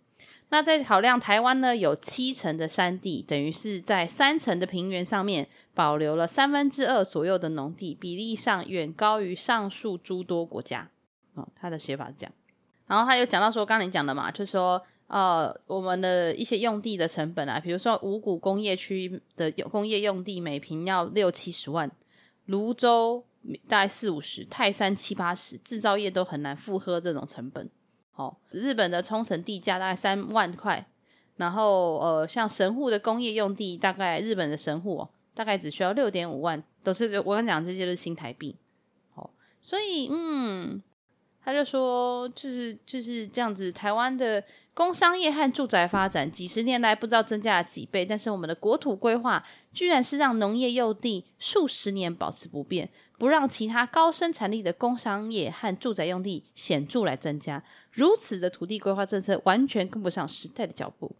[0.50, 10.90] 那在考量台湾呢，有七成的山地，等于是在三成的平原上面保留了三分之二左右的农地，比例上远高于上述诸多国家。
[11.34, 12.32] 哦，他的写法是这样。
[12.86, 21.90] 然后他又讲到说，刚才你讲的嘛，就是说，呃，我们的一些用地的成本啊，比如说五谷工业区的工业用地，每平要六七十万，
[22.46, 23.22] 泸州
[23.68, 27.68] 大概四五十，泰山七八十，制造业都很难负荷这种成本。
[28.18, 30.86] 哦，日本的冲绳地价大概三万块，
[31.36, 38.56] 然后呃，像神户的工业用地，大概日本的神户哦，大概只需要六点五万，都是我刚讲这些都是新台币。
[39.14, 39.30] 哦，
[39.62, 40.82] 所以嗯。
[41.40, 57.62] 他就说，就是就是这样子，台湾的工商业和住宅发展几十年来不知道增加了几倍，但是我们的国土规划居然是让农业用地数十年保持不变，不让其他高生产力的工商业和住宅用地显著来增加。
[57.90, 61.14] 如此的土地规划政策完全跟不上时代的脚步。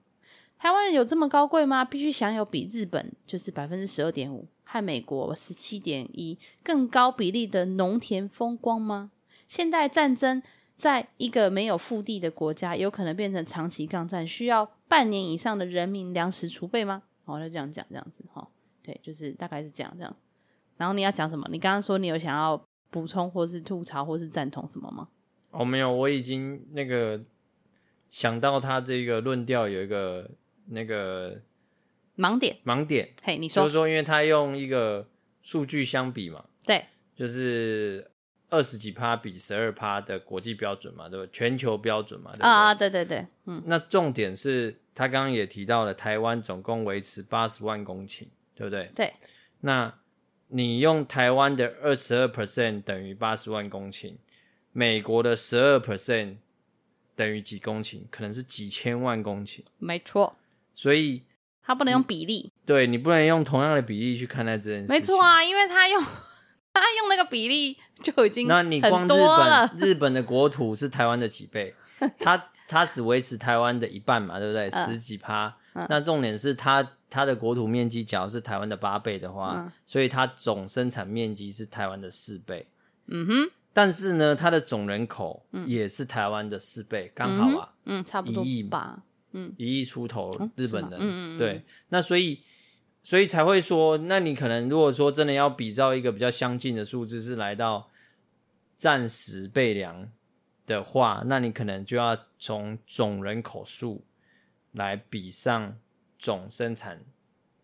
[0.58, 1.84] 台湾人有这么高贵吗？
[1.84, 9.11] 必须享有比日本就是百分之十二点五和美国十七点一更高比例的农田风光吗？
[9.46, 10.42] 现代战争
[10.76, 17.02] 在一个没有腹地的国家，有可能变成长期抗战，需要半年以上的人民粮食储备吗？
[17.24, 18.48] 哦，就这样讲，这样子哈，
[18.82, 20.16] 对，就是大概是这样这样。
[20.78, 21.46] 然后你要讲什么？
[21.52, 22.58] 你刚刚说你有想要
[22.90, 25.08] 补充，或是吐槽，或是赞同什么吗？
[25.50, 27.20] 哦，没有，我已经那个
[28.08, 30.30] 想到他这个论调有一个
[30.68, 31.38] 那个
[32.16, 33.10] 盲点，盲点。
[33.22, 35.06] 嘿，你说，就是说，因为他用一个
[35.42, 38.10] 数据相比嘛，对，就是。
[38.50, 41.26] 二十几趴比十二趴的国际标准嘛，对不？
[41.30, 42.32] 全球标准嘛？
[42.40, 43.62] 啊，对对对，嗯。
[43.66, 48.90] 那重点是他刚刚也提到了，台湾总共维持八十万公顷，对不对？
[48.96, 49.12] 对。
[49.60, 49.94] 那
[50.48, 54.14] 你用台湾的二十二 percent 等于八十万公顷，
[54.72, 56.37] 美国的十二 percent
[57.14, 58.02] 等于几公顷？
[58.11, 59.61] 可能是几千万公顷。
[59.78, 60.37] 没错。
[60.74, 61.22] 所以
[61.62, 62.52] 他不能用比例。
[62.66, 64.88] 对，你不能用同样的比例去看待这件事。
[64.88, 66.04] 没错啊，因为他用。
[66.74, 71.74] 他用那个比例就已经那你光日本日本的国土是台湾的几倍？
[72.20, 74.70] 他他只维持台湾的一半嘛，对不对？
[74.70, 75.56] 十几趴。
[75.88, 82.66] 那重点是他他的国土面积，假如是台湾的八倍的话，嗯、所以它总生产面积是台湾的四倍。
[83.07, 83.51] 嗯哼。
[83.73, 87.73] 但是呢，它的总人口也是台湾的四倍，刚、嗯、好啊。
[87.85, 89.03] 嗯，差不多一亿吧。
[89.33, 90.99] 嗯，一亿出头日本人。
[91.01, 91.38] 嗯嗯。
[91.38, 92.40] 对，那所以。
[93.01, 97.88] 所以才会说，那你可能如果说真的要比照一个比较相近的数字，是来到
[98.77, 100.11] 战时备粮
[100.66, 104.05] 的话，那你可能就要从总人口数
[104.73, 105.79] 来比上
[106.18, 107.00] 总生产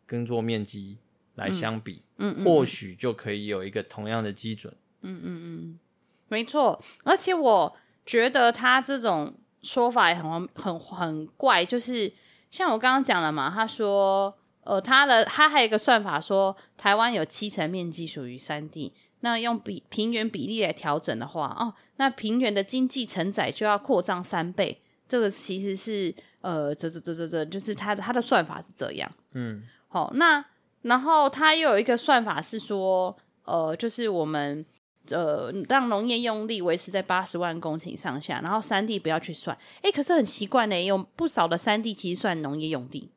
[0.07, 0.99] 耕作面积
[1.35, 4.73] 来相比，嗯，嗯嗯或许就可以有一个同样的基准。
[5.03, 5.79] 嗯嗯嗯，
[6.29, 6.83] 没错。
[7.03, 12.12] 而且我觉得他这种说法也很很很怪，就是
[12.51, 14.37] 像我刚刚讲了嘛，他说。
[14.67, 24.81] 呃，他的他还有一个算法说，台湾有七成面积属于山地，那用比平原比例来调整的话，哦，那平原的经济承载就要扩张三倍。
[25.07, 26.14] 这个其实是
[26.45, 29.11] 呃，这这这这这，就是他的他的算法是这样。
[29.33, 30.45] 嗯，好，那
[30.83, 34.63] 然后他又有一个算法是说，呃，就是我们
[35.09, 39.57] 呃让农业用地维持在八十万公顷上下，然后山地不要去算。
[39.81, 43.11] 诶，可是很奇怪呢，有不少的山地其实算农业用地。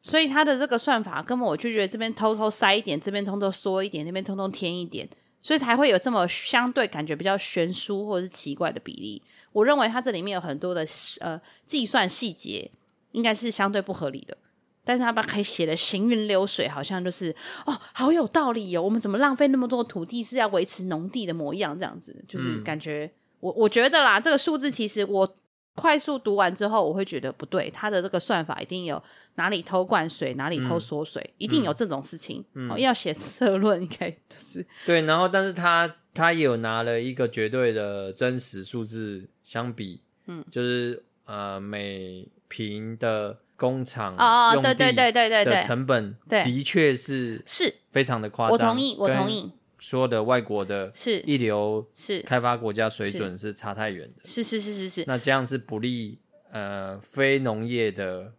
[0.00, 5.06] 所以他的这个算法，根本我就觉得这边偷偷塞一点，这边偷偷缩一点，那边通通添一点，
[5.42, 9.22] 所以才会有这么相对感觉比较悬殊或者是奇怪的比例。
[9.52, 10.86] 我认为它这里面有很多的
[11.20, 12.70] 呃计算细节，
[13.12, 14.36] 应该是相对不合理的。
[14.84, 18.82] 但是他把可以写的行云流水，好像就是哦，好有道理哦。
[18.82, 21.76] 我们怎么浪费那么多土地是要维持农地的模样？
[21.76, 25.36] 这样子就是感觉，嗯、我我觉得啦，这个数字其实我。
[25.78, 29.02] 快速读完之后，我会觉得不对，他的这个算法一定有
[29.34, 32.42] 哪里偷灌水，哪里偷缩水，嗯、一定有这种事情。
[32.54, 35.02] 嗯哦、要写社论，应该就是对。
[35.02, 45.44] 然后，但是他他也有拿了一个绝对的真实数字相比，嗯，就是呃每平的工厂啊，对对对对对。
[45.44, 47.72] 对，成本的确是是。
[47.92, 48.52] 非常的夸张。
[48.52, 49.52] 我同意，我同意。
[49.78, 51.20] 说的外国的是。
[51.20, 52.20] 一流是。
[52.20, 53.54] 开发国家水准是。
[53.54, 55.04] 差太远的，是是是是是。
[55.06, 56.18] 那这样是不利
[56.50, 58.32] 呃非农业的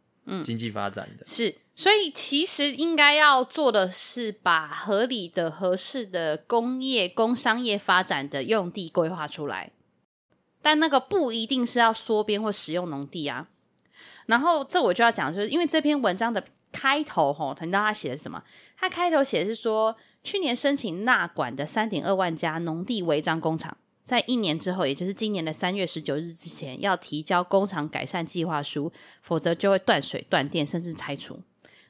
[0.43, 1.55] 经济发展的，嗯，是。
[1.73, 9.71] 所以其实应该要做的是把合理的、合适的工业、工商业发展的用地规划出来，
[10.67, 13.47] 但那个不一定是要缩编或使用农地啊。
[14.25, 18.43] 然后这我就要讲，就是因为这篇文章的开头吼，你知道他写的什么？
[18.77, 19.95] 他开头写的是说。
[20.23, 31.39] 去年申请纳管的三点二万家农地违章工厂，在一年之后，也就是今年的三月十九日之前，要提交工厂改善计划书，否则就会断水、断电，甚至拆除。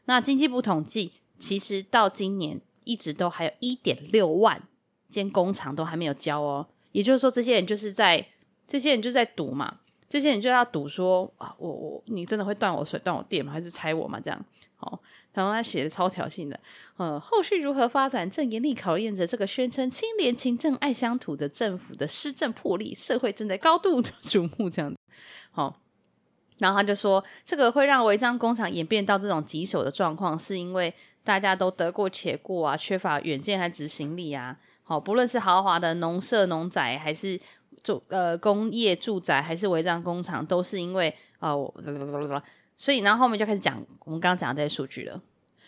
[0.05, 4.61] 那经济部统计，其实到今年一直都还有一点六万
[5.09, 6.67] 间工厂都还没有交哦。
[6.91, 8.23] 也就是说，这些人就是在
[8.67, 13.51] 这些人就在赌嘛，这些人就要赌说啊，我我你真的会断我水、断我电吗？
[13.51, 14.19] 还是拆我吗？
[14.19, 14.99] 这样好。
[15.33, 16.59] 然后他写的超挑衅的，
[16.95, 24.67] 呃，后续如何发展，正严厉考验着这个宣称清廉勤政爱乡土的政府的施政魄力，社会正在高度的瞩目。
[24.67, 24.97] 这样子，
[25.51, 25.79] 好，
[26.57, 30.91] 然后他就说，这个会让违章工厂演变到这种棘手的状况，是因为
[31.23, 34.57] 大家都得过且过啊，缺乏远见和执行力啊。
[34.81, 37.39] 好，不论是豪华的农舍农宅，还是
[37.87, 41.73] 住呃工业住宅还是违章工厂，都是因为哦，
[42.75, 45.21] 所以然后后面就开始讲我们刚刚讲的这些数据了。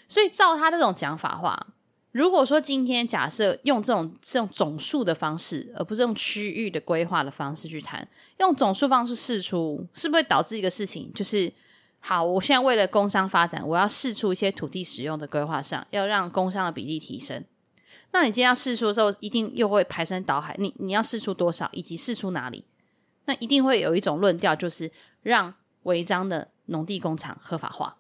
[0.08, 1.68] 所以照他这种讲法话，
[2.12, 8.08] 如果说今天假设用这种这种总数的方式，而不是用区域的规划的方式去谈，
[8.40, 11.12] 用总数方式试出，是不是导致一个事情？
[11.14, 11.52] 就是
[12.00, 17.44] 好，我现在为了工商发展，我要试出一些土地使用的规划上，要让工商的比例提升。
[18.12, 20.56] 那你今天要试出的时候，一定又会排山倒海。
[20.58, 22.66] 你你要试出多少，以及试出哪里？
[23.26, 24.92] 那一定会有一种论调，就是
[25.22, 27.98] 让违章的农地工厂合法化，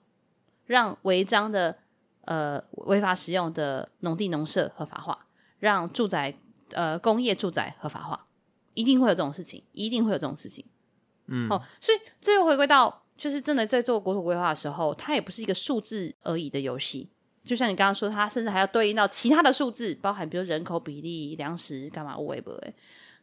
[0.65, 1.77] 让违章的
[2.25, 5.27] 呃违法使用的农地农舍合法化，
[5.59, 6.35] 让住宅
[6.71, 8.25] 呃工业住宅合法化，
[8.73, 10.65] 一定会有这种事情，一定会有这种事情。
[11.27, 17.11] 嗯，哦，所以这又回归到，就是真的在做国土规划的时候，它也不是一个数字而已的游戏。
[17.49, 22.73] 就像你刚刚说，它甚至还要对应到其他的数字，包含比如人口比例、粮食干嘛、物为不为。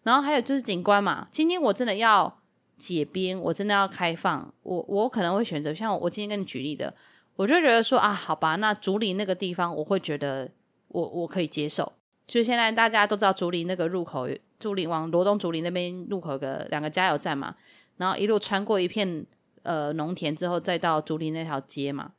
[0.03, 1.29] 然后还有就是景观嘛。
[1.31, 2.41] 今天我真的要
[2.77, 6.93] 解编，我真的要开放，我我可能会选择像我今天跟你举例的，
[7.37, 10.51] 我就觉得说啊，好吧，那竹林那个地方，我会觉得
[10.89, 11.93] 我我可以接受。
[12.27, 17.55] 就现在大家都知道竹林那个入口，竹林往罗东竹林那边入口有个两个加油站嘛，
[17.99, 19.25] 然后一路穿过一片
[19.63, 22.11] 呃农田之后，再到竹林那条街嘛。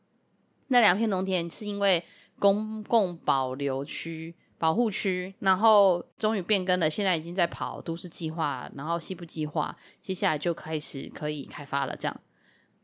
[0.67, 2.03] 那两片农田是因为
[2.39, 11.95] 公共保留区、保护区，然后终于变更了，现在已经在跑都市计划，然后西部计划，接下来就开始可以开发了。
[11.95, 12.19] 这样，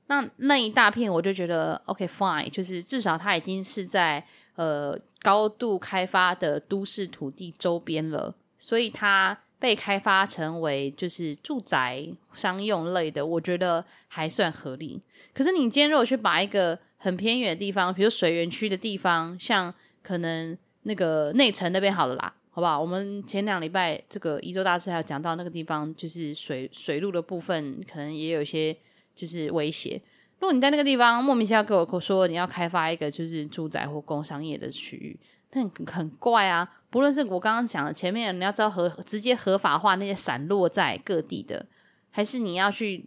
[0.08, 15.02] 那那一大片我就觉得 OK fine，就是至少它已经是在呃高度开发的都市土地周边了，所以它被开发成为就是住宅商用类的，我觉得还算合理。
[15.34, 22.80] 可是你今天如果去把一个很偏远的地方，比如水源区的地方，像可能那个内城那边好了啦，好不好？
[22.80, 28.74] 我们前两礼拜这个宜州大师还有讲到那个地方，就是水水路的部分，可能也有一些
[29.14, 30.02] 就是威胁。
[30.40, 35.20] 如果你在那个地方莫名其妙跟我说你要开发一个就是住宅或工商业的区域，
[35.52, 36.80] 那很，很怪啊！
[36.90, 41.66] 不论是我刚刚讲的前面，你要知道合直接合法化那些散落在各地的，
[42.12, 43.06] 还是你要去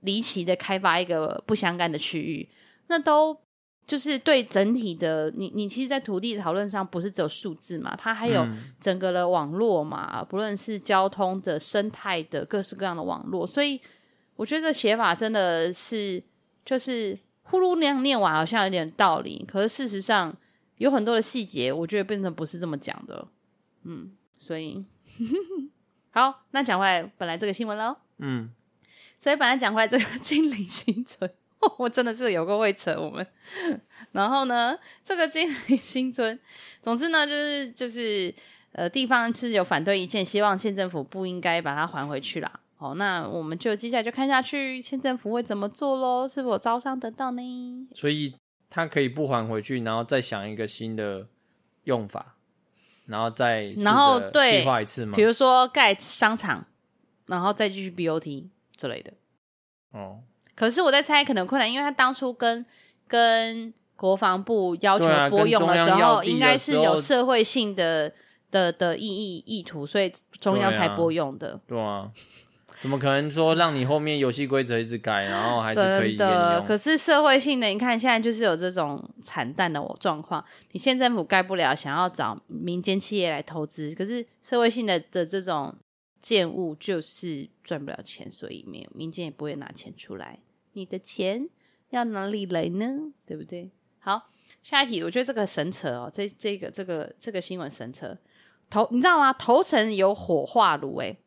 [0.00, 2.46] 离奇的开发一个不相干的区域？
[2.88, 3.36] 那都
[3.86, 8.46] 就是对整体的你，你其实，在土地讨论上不是只有数字嘛，它还有
[8.80, 13.80] 整个的网络嘛，嗯、不论是交通的、生态的各式各样的网络，所以
[14.36, 16.22] 我觉得这写法真的是
[16.64, 20.34] 就是呼噜那样念完好像有点道理，可是事实上
[20.76, 23.26] 有很多的细节，我觉得变成不是这么讲的，
[23.82, 24.84] 嗯，所以
[26.10, 28.50] 好，那讲回来本来这个新闻喽，嗯，
[29.18, 31.28] 所以本来讲回来这个金陵新村。
[31.78, 33.24] 我真的是有个会扯我们，
[34.12, 36.38] 然后呢，这个金陵新村，
[36.82, 38.34] 总之呢，就是就是
[38.72, 42.60] 呃，地方是有反对意见，希望县政府不应该把它还回去啦。
[42.78, 46.26] 哦，那我们就接下来就看下去，县政府会怎么做喽？
[46.26, 47.88] 是否招商得到呢？
[47.94, 48.34] 所以
[48.68, 51.28] 他可以不还回去，然后再想一个新的
[51.84, 52.34] 用法，
[53.06, 55.14] 然后再然后对，计划一次吗？
[55.14, 56.66] 比如说盖商场，
[57.26, 59.12] 然后再继续 BOT 之类的。
[59.92, 60.24] 哦。
[60.54, 62.64] 可是我在猜，可能困难，因为他当初跟
[63.08, 68.12] 跟国防部要求拨用的时候，啊、应该是有社会性的
[68.50, 71.58] 的的意义意图，所以中央才拨用的。
[71.66, 72.10] 对啊，
[72.80, 76.16] 怎么可能说让你后面游戏规则一直改，然后还是可以？
[76.16, 85.74] 真的，可是社会性的，你看现在就是有这种惨淡的状况，你县政府盖不了，想要找民间企业来投资，可是社会性的的这种。
[86.22, 90.38] 建物就是赚不了钱，所以没有民间也不会拿钱出来。
[90.74, 91.48] 你的钱
[91.90, 93.12] 要哪里来呢？
[93.26, 93.72] 对不对？
[93.98, 94.30] 好，
[94.62, 98.16] 下一题，我觉得这个神扯哦，这这个这个这个新闻神扯。
[98.70, 99.32] 头你知道吗？
[99.32, 101.18] 头城有火化炉，诶，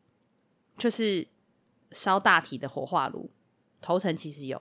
[0.78, 1.28] 就是
[1.92, 3.30] 烧大体的火化炉。
[3.80, 4.60] 头城其实有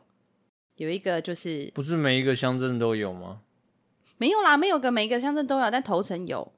[0.75, 3.41] 有一个，就是不是每一个乡镇都有吗？
[4.17, 6.51] 没有啦，没有个每一个乡镇都有，但头城有。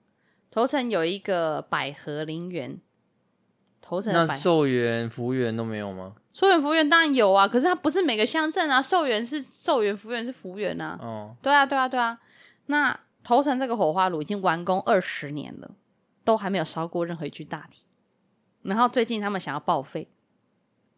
[0.50, 2.82] 头城有一个百合陵园。
[3.88, 6.13] 头城那寿园、福园都没有吗？
[6.33, 8.81] 寿园、福园当然有啊，可是他不是每个乡镇啊。
[8.81, 11.00] 寿员是寿园，福园是服务员啊。
[11.02, 12.19] 哦，对啊，对啊，对啊。
[12.65, 15.71] 那头城这个火花炉已经完工二十年了，
[16.25, 17.85] 都还没有烧过任何一具大体。
[18.63, 20.10] 然后最近他们想要报废，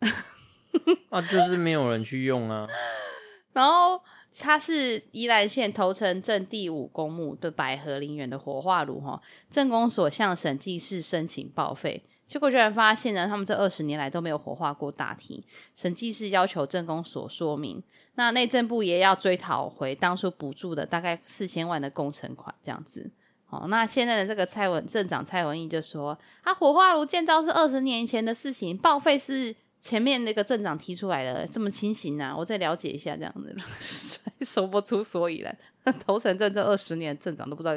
[1.12, 2.68] 啊，就是没有人去用啊。
[3.54, 4.02] 然后
[4.36, 9.22] 它是宜兰县头城镇第五公墓的百合陵园的火化炉，哈，
[9.52, 12.04] 镇公所向审计室申请报废。
[12.30, 15.44] 结果居然发现呢，他们这二十年来都没有火化过大体。
[15.76, 17.82] 审计室要求镇公所说明，
[18.14, 23.10] 那内政部也要追讨回当初补助的大概四千万的工程款，这样子。
[23.50, 32.38] 哦，那现在的这个蔡文镇长蔡文义就说，他火化炉建造是二十年前的事情，报废是前面那个镇长提出来的，这么情形啊？
[32.38, 33.58] 我再了解一下这样子，
[34.46, 35.58] 说不出所以来。
[36.06, 37.74] 头城镇这二十年镇长都不知道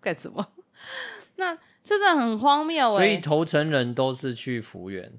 [0.00, 0.46] 干什么，
[1.36, 1.54] 那
[1.90, 2.96] 真的很荒谬哎。
[2.96, 5.12] 所以头城人都是去福原，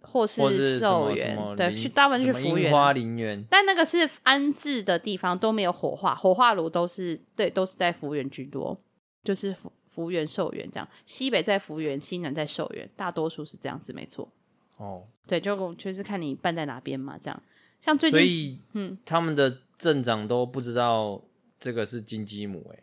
[0.00, 8.76] 或是寿园，对，去大部分去福原、花林园，但那个是安置的地方，都没有火化，火化炉都是对，都是在福原居多。
[9.22, 14.28] 就是福福原寿园这样，西北在福原，西南在寿园，大多数是这样子，没错。
[14.78, 17.42] 哦，对，就就是看你办在哪边嘛，这样。
[17.80, 21.22] 像最近，所以嗯，他们的镇长都不知道
[21.60, 22.82] 这个是金鸡母，哎，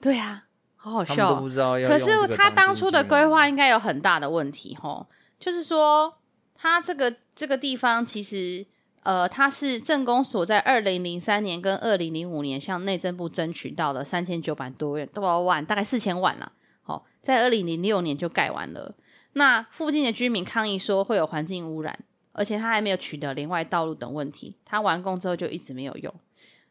[0.00, 0.46] 对啊，
[0.80, 1.40] 好好笑。
[1.86, 5.06] 可是他当初的规划应该有很大的问题，吼，
[5.38, 6.14] 就是说
[6.54, 8.66] 他这个这个地方其实。
[9.02, 16.52] 呃，他是镇公所在二零零三年跟二零零五年向内政部争取到了三千九百多元多少万，大概四千万了。
[16.82, 18.94] 好、哦，在二零零六年就盖完了。
[19.32, 21.98] 那附近的居民抗议说会有环境污染，
[22.32, 24.58] 而且他还没有取得连外道路等问题。
[24.66, 26.14] 他完工之后就一直没有用。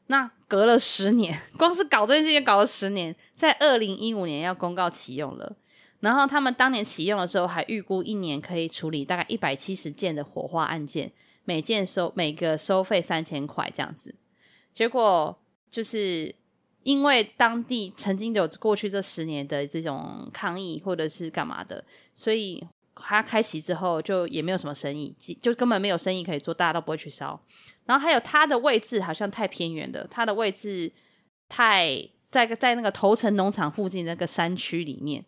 [0.09, 5.55] 那隔了十年， 光是搞这件事情搞了十年，在二零一五年要公告启用了。
[6.01, 11.11] 然后他们当年启用的时候还预估一年可以处理大概一百七十件的火化案件。
[11.45, 14.13] 每件收每个收费三千块这样子，
[14.71, 15.35] 结果
[15.67, 16.35] 就是
[16.83, 21.83] 因为当地曾经有过去这十年的这种抗议或者是干嘛的，
[22.13, 22.63] 所以
[22.99, 27.39] 他开启之后就也没有什么生意，就根本没有生意可以做，大家都不会去烧。
[27.85, 30.91] 然后还有它的位置好像太偏远了，它的位置
[31.47, 35.25] 太在在那个头城农场附近那个山区里面。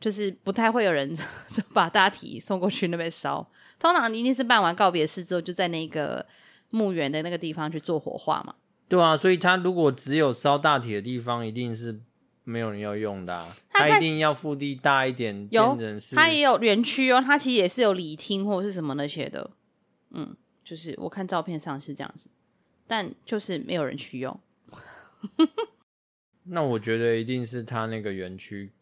[0.00, 1.12] 就是不太会有人
[1.74, 3.44] 把大体送过去那边烧，
[3.80, 6.24] 通常一定是办完告别式之后，就在那个
[6.70, 8.54] 墓园的那个地方去做火化嘛。
[8.88, 12.00] 对啊，所以他如果只有烧大体的地方，一定是
[12.48, 13.56] 没有人要用的啊。
[13.68, 15.76] 他一定要腹地大一点，有
[16.14, 19.50] 他也有园区哦，他其实也是有礼厅或者是什么那些的。
[20.10, 22.30] 嗯，就是我看照片上是这样子，
[22.86, 24.40] 但就是没有人去用。
[26.44, 28.72] 那我觉得一定是他那个园区。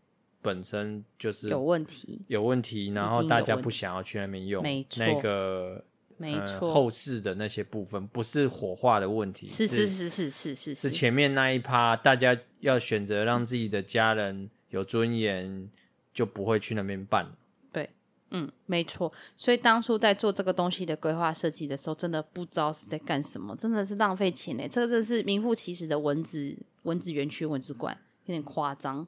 [0.42, 5.84] 本身就是有问题，有问题，然后大家不想要去那边用，没错，那个
[6.18, 15.68] 没错、呃，后事的那些部分不是火化的问题，是是是是是是是前面那一趴，大家要选择让自己的家人有尊严，
[16.14, 17.30] 就不会去那边办。
[17.70, 17.90] 对，
[18.30, 19.12] 嗯，没错。
[19.36, 24.66] 所以当初在做这个东西的规划设计的时候，真的不知道是在干什么，真的是浪费钱呢。
[24.68, 29.06] 这个真的是名副其实的蚊子蚊子园区、蚊子馆，有点夸张。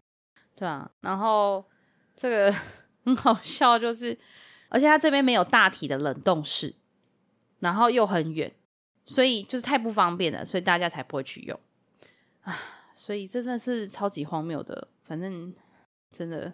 [0.54, 1.64] 对啊，然后
[2.16, 2.54] 这个
[3.04, 4.16] 很好笑，就是
[4.68, 6.74] 而且它这边没有大体的冷冻室，
[7.60, 8.52] 然后又很远，
[9.04, 11.58] 所以就是太不方便了，所以大家才不会去用
[12.42, 12.56] 啊。
[12.94, 15.54] 所以这真的是超级荒谬的，反正
[16.10, 16.52] 真的。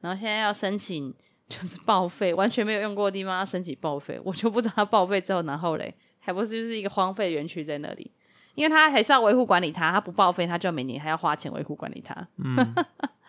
[0.00, 1.14] 然后现在要申请
[1.48, 8.10] 就是报废，完全没有用过的地方要申请报废，我就不知道它报废之后，然后嘞，还不是就是一个荒废园区在那里。
[8.54, 12.26] 因为他还是要维护管理它，他不报废，他就每年还要花钱维护管理它。
[12.38, 12.74] 嗯，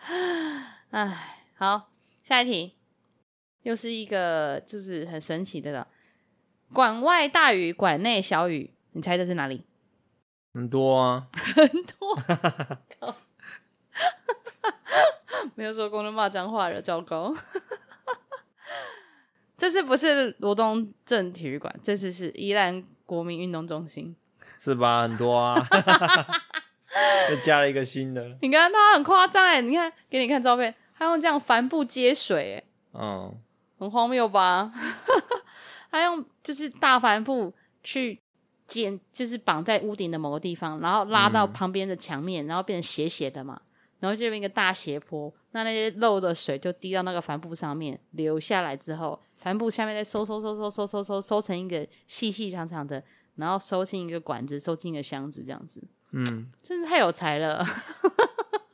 [0.88, 1.90] 哎，好，
[2.24, 2.74] 下一题，
[3.60, 5.86] 又是一个就是很神奇的了。
[6.72, 9.62] 馆外大雨，馆内小雨，你猜这是哪里？
[10.54, 12.16] 很多啊，很多。
[15.54, 17.34] 没有说过能骂脏话了，糟糕。
[19.56, 24.14] 这次不是罗东镇体育馆，这次是宜兰国民运动中心。
[24.58, 25.02] 是吧？
[25.02, 25.54] 很多啊，
[27.30, 28.36] 又加了一个新的。
[28.42, 32.64] 你看他很夸张哎，你看给你看照片，他用这样帆布接水哎，
[33.00, 33.34] 嗯，
[33.78, 34.72] 很荒谬吧？
[35.90, 38.20] 他用就是大帆布去
[38.66, 43.60] 剪，就是绑在屋顶的某个地方，然后拉到旁边的墙面，然后变成斜斜的嘛，
[44.00, 53.02] 然后就变一个大斜坡，那那些漏的水就滴到那个帆布上面，流下来之后，帆布下面再收收收收收收收收成一个细细长长的。
[53.38, 55.80] 然后收进一个管子，收进一个箱子，这样子，
[56.10, 57.64] 嗯，真是太有才了。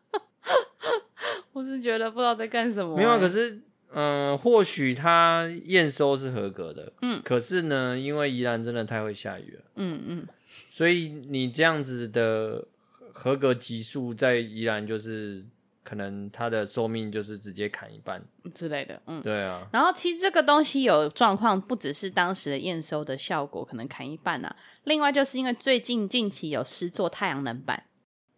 [1.52, 2.96] 我是觉得不知道在干什么、欸。
[2.96, 3.62] 没有，可是，
[3.94, 10.26] 嗯、呃，或许它验收是合格的，嗯，可是呢，因为宜兰真的太会下雨了，嗯嗯，
[10.70, 12.66] 所以你这样子的
[13.12, 15.44] 合格级数在宜兰就是。
[15.86, 18.18] 可能它的寿命就是直接砍一半
[18.54, 19.68] 之类的，嗯，对啊。
[19.70, 27.84] 然后其实这个东西有状况，不只是当时的验收的效果可能砍一半啊，另外就是因为最近近期有施做太阳能板，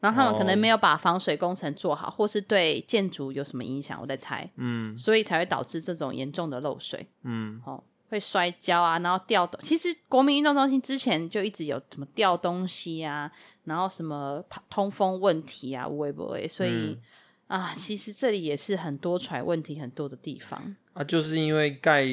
[0.01, 9.61] 然后他们可能没有把防水工程做好，或是对建筑有什么影响，我在猜，嗯，所以才会导致这种严重的漏水，嗯，哦，会摔跤啊，然后掉东。
[9.63, 13.31] 其实国民运动中心之前就一直有什么掉东西啊，
[13.65, 16.47] 然后什么通风问题啊，会不会？
[16.49, 16.71] 所以。
[16.71, 16.99] 嗯
[17.47, 22.05] 啊，其实这里也是很多揣问题很多的地方啊，就是因为盖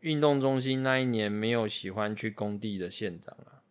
[0.00, 3.62] 运动中心那一年没有喜欢去工地的县长啊，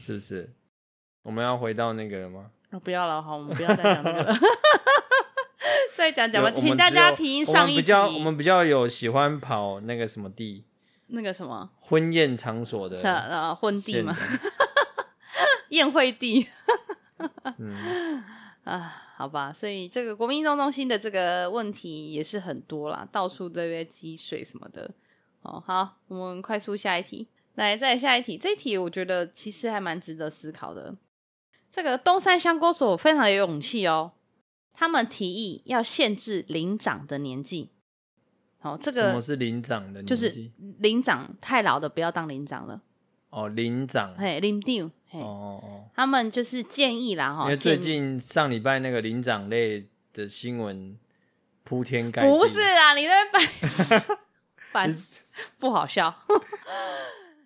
[0.00, 0.52] 是不是？
[1.22, 2.50] 我们要回到那个了吗？
[2.70, 4.34] 哦、不要了，好，我们不要再讲这个了。
[5.94, 7.92] 再讲讲吧，请大家听上一集。
[7.92, 10.64] 我们比较，我们比较有喜欢跑那个什么地，
[11.08, 14.16] 那个什么婚宴场所的呃婚地吗？
[15.70, 16.48] 宴会地。
[17.58, 18.22] 嗯
[18.64, 24.90] 啊，好吧，所以这个国民运动中心的这个问题也是很多啦，到处都在积水什么的。
[25.42, 28.36] 哦，好，我们快速下一题，来，再下一题。
[28.36, 30.94] 这一题我觉得其实还蛮值得思考的。
[31.72, 34.12] 这个东山乡公所非常有勇气哦，
[34.74, 37.70] 他们提议要限制领长的年纪。
[38.60, 40.08] 哦，这个什么是领长的年纪？
[40.08, 42.80] 就是领长太老的不要当领长了。
[43.30, 44.90] 哦，领长，嘿，领长。
[45.10, 50.96] 哦哦，他们就是建议啦，哈，因为最近上礼拜那个领长类的新闻
[51.64, 53.40] 铺天盖地，不是啊，你在白
[54.72, 54.96] 烦
[55.58, 56.14] 不好笑，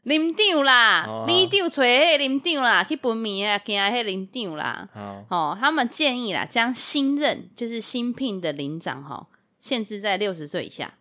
[0.07, 4.89] 里长啦，里长找迄林长啦，去分暝啊，惊迄林长啦，
[5.29, 9.27] 哦，他们建议啦，将新任就是新聘的里长哈，
[9.61, 10.95] 限制在六十岁以下，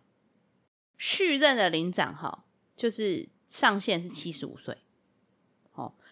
[0.98, 2.42] 续任的里长哈，
[2.76, 4.76] 就是上限是七十五岁。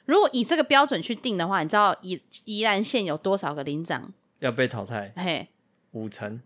[0.05, 4.13] 如果以这个标准去定的话，你知道宜宜兰县有多少个里长？
[4.39, 5.13] 要被淘汰？
[5.17, 5.49] 嘿，
[5.93, 6.41] 五成，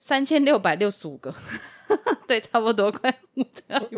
[0.00, 1.32] 三千六百六十五个，
[2.26, 3.88] 对，差不多快五成。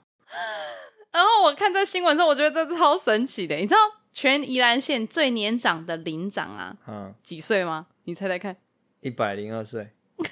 [1.12, 3.56] 然后我看这新闻之后，我觉得这是超神奇的。
[3.56, 3.78] 你知道
[4.12, 7.86] 全宜兰县最年长的林长啊，嗯，几岁吗？
[8.04, 8.56] 你猜猜看，
[9.00, 9.90] 一百零二岁，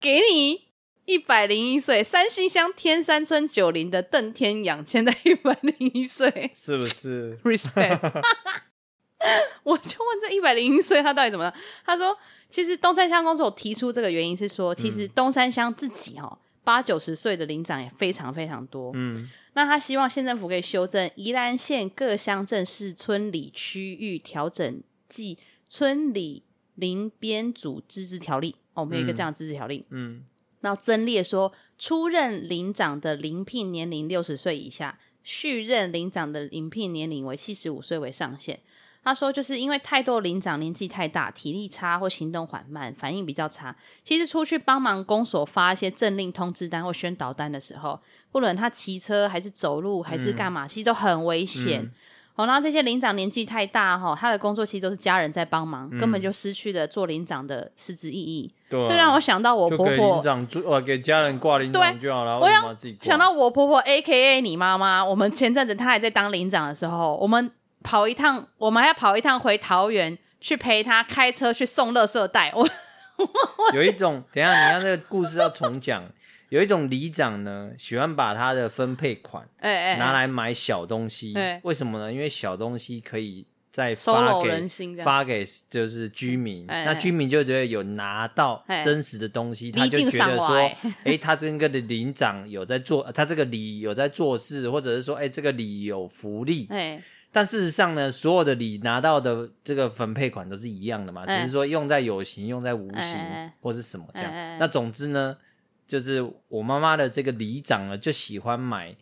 [0.00, 0.64] 给你。
[1.06, 7.36] 一百零一岁，三星乡天山村九林的邓天养，现在一百零一岁，是不是？
[7.44, 8.22] Respect。
[9.64, 11.54] 我就问这一百零一岁他到底怎么了？
[11.84, 12.16] 他说，
[12.48, 18.90] 其实东山乡公所提出这个原因是说，其实东山乡自己哈八九十岁的领长也非常非常多。
[18.94, 25.38] 嗯，那他希望县政府可以修正宜兰县各乡镇市村里区域调整暨
[25.68, 26.42] 村里
[26.74, 28.56] 邻边组自治条例。
[28.72, 29.84] 哦，我们有一个这样的自治条例。
[29.90, 30.16] 嗯。
[30.16, 30.24] 嗯
[30.64, 38.58] 然后增列说，出任领长的临聘年龄六十岁以下，续任领长的临聘年龄为七十五岁为上限。
[39.04, 43.76] 他说，就是因为太多领长年纪太大，体力差或行动缓慢，反应比较差。
[44.02, 48.00] 其实出去帮忙公所发一些政令通知单或宣导单的时候，
[48.32, 51.82] 不论他骑车还是走路还是干嘛，嗯、其实都很危险。
[51.82, 51.92] 嗯
[52.36, 58.50] 哦，然后这些领长年纪太大哈，他的工作其实都是家人在帮忙，嗯、根本就失去了做领长的实质意义。
[58.68, 62.40] 对、啊，就让我想到我婆婆，里长做给家人挂领长就好了。
[62.40, 67.48] 我想想到我婆婆 A K A 你妈妈，我们前阵子她还在当领长的时候，我们
[67.84, 72.50] 跑一趟，我们还要跑一趟回桃园去陪他开车去送垃圾袋。
[72.56, 72.62] 我，
[73.18, 76.04] 我有一种，等一下你看这个故事要重讲。
[76.50, 79.44] 有一种里长呢，喜欢把他的分配款
[79.98, 82.12] 拿来买小东西，为什么呢？
[82.12, 84.68] 因为小东西可以再发给
[85.02, 90.70] 发给就是居民，那居民就觉得有拿到真实的东西，他就觉得说，
[91.02, 96.68] 哎，他这个的里长有在做，他这个里有在做事，或者是说，哎，这个里有福利。
[97.34, 104.32] 但事实上呢，所有的礼拿到的这个分配款都是一样的嘛，只是说用在有形，用在无形，或是什么这样。
[104.58, 105.36] 那总之呢。
[105.86, 108.96] 就是我妈妈的这个里长呢，就喜欢买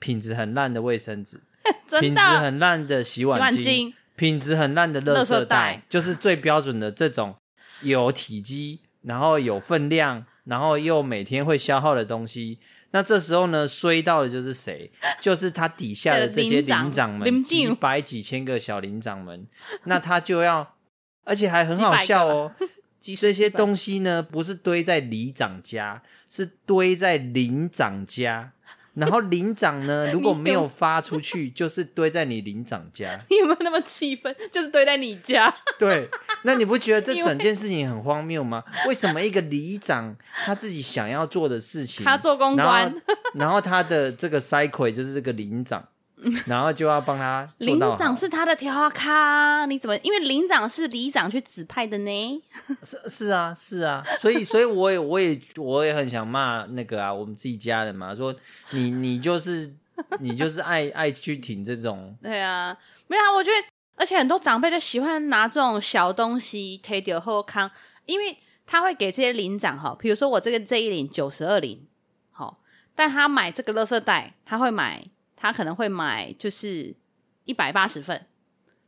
[0.00, 1.40] 品质很烂的卫生纸，
[2.00, 7.36] 品质很烂的洗碗巾，品质很烂的垃圾袋，袋就是最标准的这种
[7.82, 12.58] 有体积，然后有分量，然后又每天会消耗的东西。
[12.94, 14.88] 那这时候呢，衰到的就是谁？
[15.20, 19.48] 就是他底下的这些领长们，几百几千个小领长们，
[19.86, 20.76] 那他就要，
[21.24, 22.54] 而且还很好笑哦。
[23.18, 28.52] 这些东西呢，不是堆在里长家，是堆在林长家。
[28.96, 33.18] 然后领长呢，如果没有发出去，就是堆在你领长家。
[33.28, 34.34] 你有没有那么气愤？
[34.52, 35.52] 就是堆在你家。
[35.78, 36.08] 对，
[36.42, 38.62] 那你不觉得这 整件事情很荒谬吗？
[38.86, 42.94] 为什么一个里长他自己想要做的事情，他做公关，
[43.34, 45.84] 然后，他的这个 cycle 就是这个领长。
[46.46, 47.48] 然后就要帮他。
[47.58, 49.96] 领长是他的条卡，你怎么？
[49.98, 52.42] 因为领长是里长去指派的呢。
[52.84, 58.34] 是是啊是啊，所以所以我也我也我也很想骂那个啊，我们自己家人嘛，说
[58.70, 59.74] 你你就是
[60.20, 62.16] 你就是爱爱去挺这种。
[62.22, 63.56] 对啊，没有啊，我觉得
[63.96, 67.70] 而且很多长辈就喜欢拿这种小东西贴掉后康，
[68.06, 71.86] 因为他会给这些领长哈，比如说我这个这一领九十二领，
[72.32, 72.58] 好，
[72.94, 75.04] 但他买这个垃圾袋，他会买。
[75.44, 76.96] 他可能会买，就是
[77.44, 78.24] 一百八十份，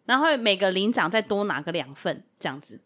[0.07, 2.81] 然后每个领长再多拿个两份这样子。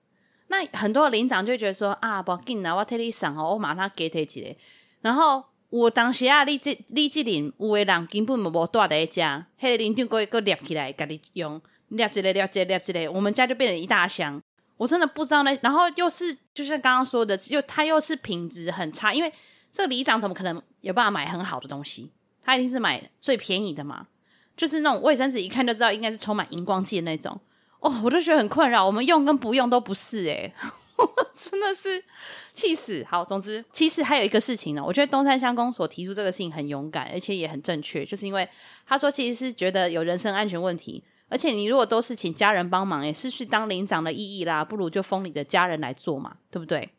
[0.48, 4.56] 那很多领长就觉得说啊，不要紧啊，我替你送哦，我马上给他一个。
[5.02, 14.42] 然后我当时啊，你这你这里有的人根本没无带来家，迄个里长过过捏起来，给你用捏一个捏一个捏一个，我们家就变成一大箱。
[14.78, 19.32] 我真的不知道那，然后又是就像刚刚说的，又他又是品质很差，因为
[19.70, 22.10] 这个里长怎么可能有办法买很好的东西？
[22.50, 24.08] 他一定是买最便宜的嘛，
[24.56, 27.40] 就是那种卫生纸，一看就知道应该是充满荧光剂的那种。
[27.78, 30.52] 哦，我就觉得很困扰，我们用跟不用都不是诶，
[31.38, 32.02] 真的是
[32.52, 33.06] 气死。
[33.08, 38.46] 好，总之其实还有一个事情呢，我觉得东山乡公所提出这个事情很勇敢，而且也很正确，就是因为
[38.84, 41.04] 他说其实是觉得有人身安全问题。
[41.28, 46.90] 而且你如果都是请家人帮忙，也失去当领长的意义啦，不如就封你的家人来做嘛，对不对？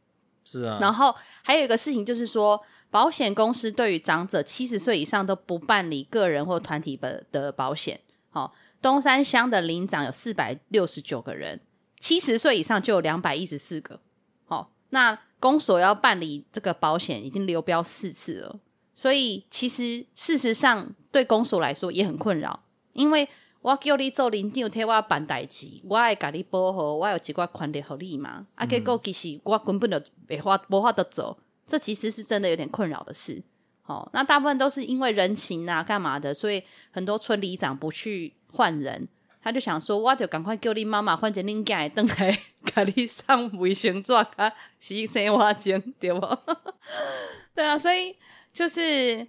[0.44, 0.78] 是啊。
[0.82, 8.00] 然后还有一个事情就是说，保险公司对于长者七十岁以上都不办理个人或团体的的保险。
[8.30, 11.60] 好、哦，东山乡的领长有四百六十九个人，
[12.00, 14.00] 七十岁以上就有两百一十四个。
[14.46, 18.60] 好、那公所要办理这个保险已经流标四次了，
[18.94, 22.64] 所以其实事实上对公所来说也很困扰，
[22.94, 23.28] 因为。
[23.62, 28.40] 我叫你做领长，替我办代志，我会甲你保护，我有一寡权利互你嘛。
[28.40, 31.38] 嗯、啊，结果其实我根本就没法无法得做，
[31.68, 33.42] 这其实是真的有点困扰的事。
[33.84, 39.08] 好、哦，那大部分都是因为人情啊，干嘛的，所以很多村里长不去换人，
[39.44, 46.20] 他就想说，我就赶快叫你妈妈换成恁家的灯来，甲你上卫生纸啊，洗生活间，对不？
[47.54, 48.16] 对啊，所以
[48.52, 49.28] 就是。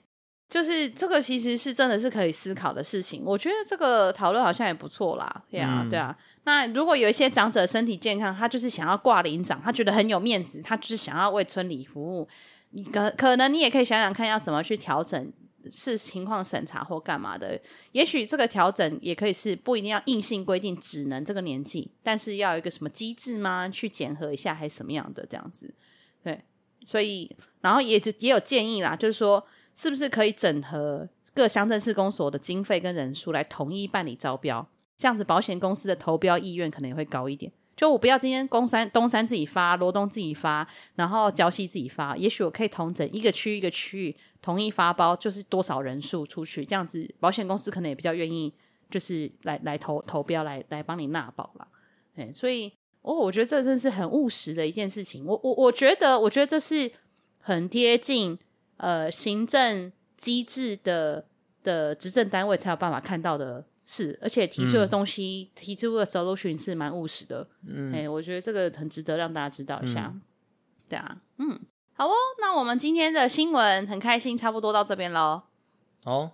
[0.53, 6.15] 就是这个其实是真的是可以思考的事情，我觉得这个讨论好像也不错啦，对啊，嗯、对啊。
[6.45, 12.29] 那如果有一些长者身体健康，他就是想要挂领长，他觉得很有面子，他就是想要为村里服务，
[12.73, 15.33] 你可可能你也可以想想看要怎么去调整
[15.71, 17.59] 是情况审查或干嘛的。
[17.93, 23.71] 也许这个调整也可以是不一定要硬性规定只能这个年纪，但是要有一个什么机制吗？
[23.71, 25.73] 去检核一下还是什么样的这样子？
[26.23, 26.43] 对，
[26.85, 29.43] 所以然后也就也有建议啦，就是说。
[29.75, 34.67] 是不是可以整合各乡镇市公所的经费跟人数来统一办理招标？
[34.97, 37.51] 这样子保险公司的投标意愿可能也会高一点。
[37.75, 48.53] 就我不要今天公山东山自己发，罗东自己发，然后礁溪自己发，也许我可以统整一个区一个区域统一发包，就是多少人数出去，这样子保险公司可能也比较愿意，
[48.91, 51.67] 就是来来投投标来来帮你纳保了。
[52.15, 52.71] 哎，所以
[53.01, 55.25] 哦，我觉得这真是很务实的一件事情。
[55.25, 56.93] 我我我觉得，我觉得这是
[57.41, 58.39] 很贴近。
[58.83, 61.25] 呃，行政机制的
[61.63, 67.47] 的执政单位才有办法看到的事，而且提出的东西，嗯、提出的 solution 是蛮务实的。
[67.65, 70.11] 嗯，哎、欸，我觉得这个很值得让大家知道一下。
[70.13, 70.21] 嗯、
[70.89, 71.61] 对啊，嗯，
[71.95, 75.43] 好哦，那我们今天的新闻很开心，差不多到这边喽。
[76.05, 76.33] 哦，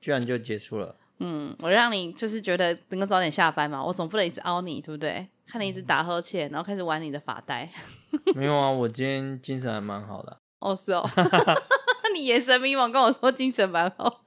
[0.00, 0.94] 居然就结束了。
[1.18, 5.26] 嗯，我让你就是觉得能够早点下班嘛，我总不能一直凹你，对不对？
[5.48, 7.68] 看你一直打呵欠，然后开始玩你的发带。
[8.36, 10.38] 没有啊，我今天精神还蛮好的。
[10.60, 11.04] 哦，是哦。
[12.14, 14.22] 你眼神迷茫，跟我说精神蛮好。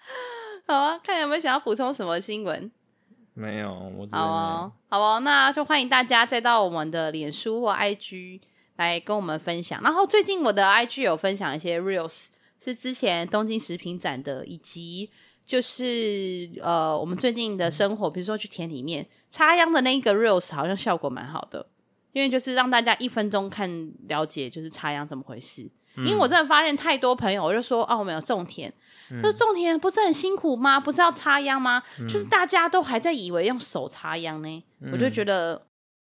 [0.66, 2.70] 好啊，看有没有想要补充什么新闻？
[3.34, 8.40] 没有，我好哦，好哦，那就欢迎大家再到我们的脸书或 IG
[8.76, 9.80] 来跟我们分享。
[9.82, 15.10] 然后最近我的 IG 有分享一些 Reels，是之前东京食品展的，以及
[15.44, 21.68] 就是呃我们最近的生活，比如说去田里面插秧的那一个 Reels，好像效果蛮好的，
[22.12, 25.70] 因为就是让大家一分钟看了解就是插秧怎么回事。
[25.98, 28.72] 因为我真的发现太多朋友，我就说哦，我们有种田，
[29.22, 30.78] 说种田不是很辛苦吗？
[30.78, 31.82] 不是要插秧吗？
[32.00, 35.66] 嗯、就是大家都还在以为用手插秧呢，嗯、我就觉得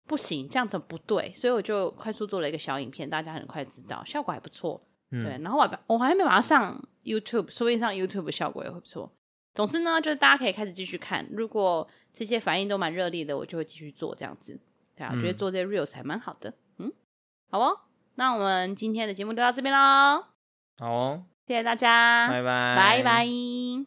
[0.07, 4.81] 不行，这样子不对，所以我就快速做了一个小影片，大家很快知道，效果还不错。
[5.11, 9.11] 嗯、对，然后我我还没把它上 YouTube，说不定上 YouTube 效果也会不错。
[9.55, 14.59] 总之呢，就是大家可以开始继续看，如果这些反应都蛮热烈的，我就会继续做这样子。
[14.95, 16.53] 对啊，我觉得做这些 Reels 还蛮好的。
[16.77, 16.91] 嗯，
[17.49, 17.79] 好哦。
[18.19, 20.25] 那我们今天的节目就到这边喽。
[20.77, 23.85] 好哦，谢谢大家，拜拜，拜拜。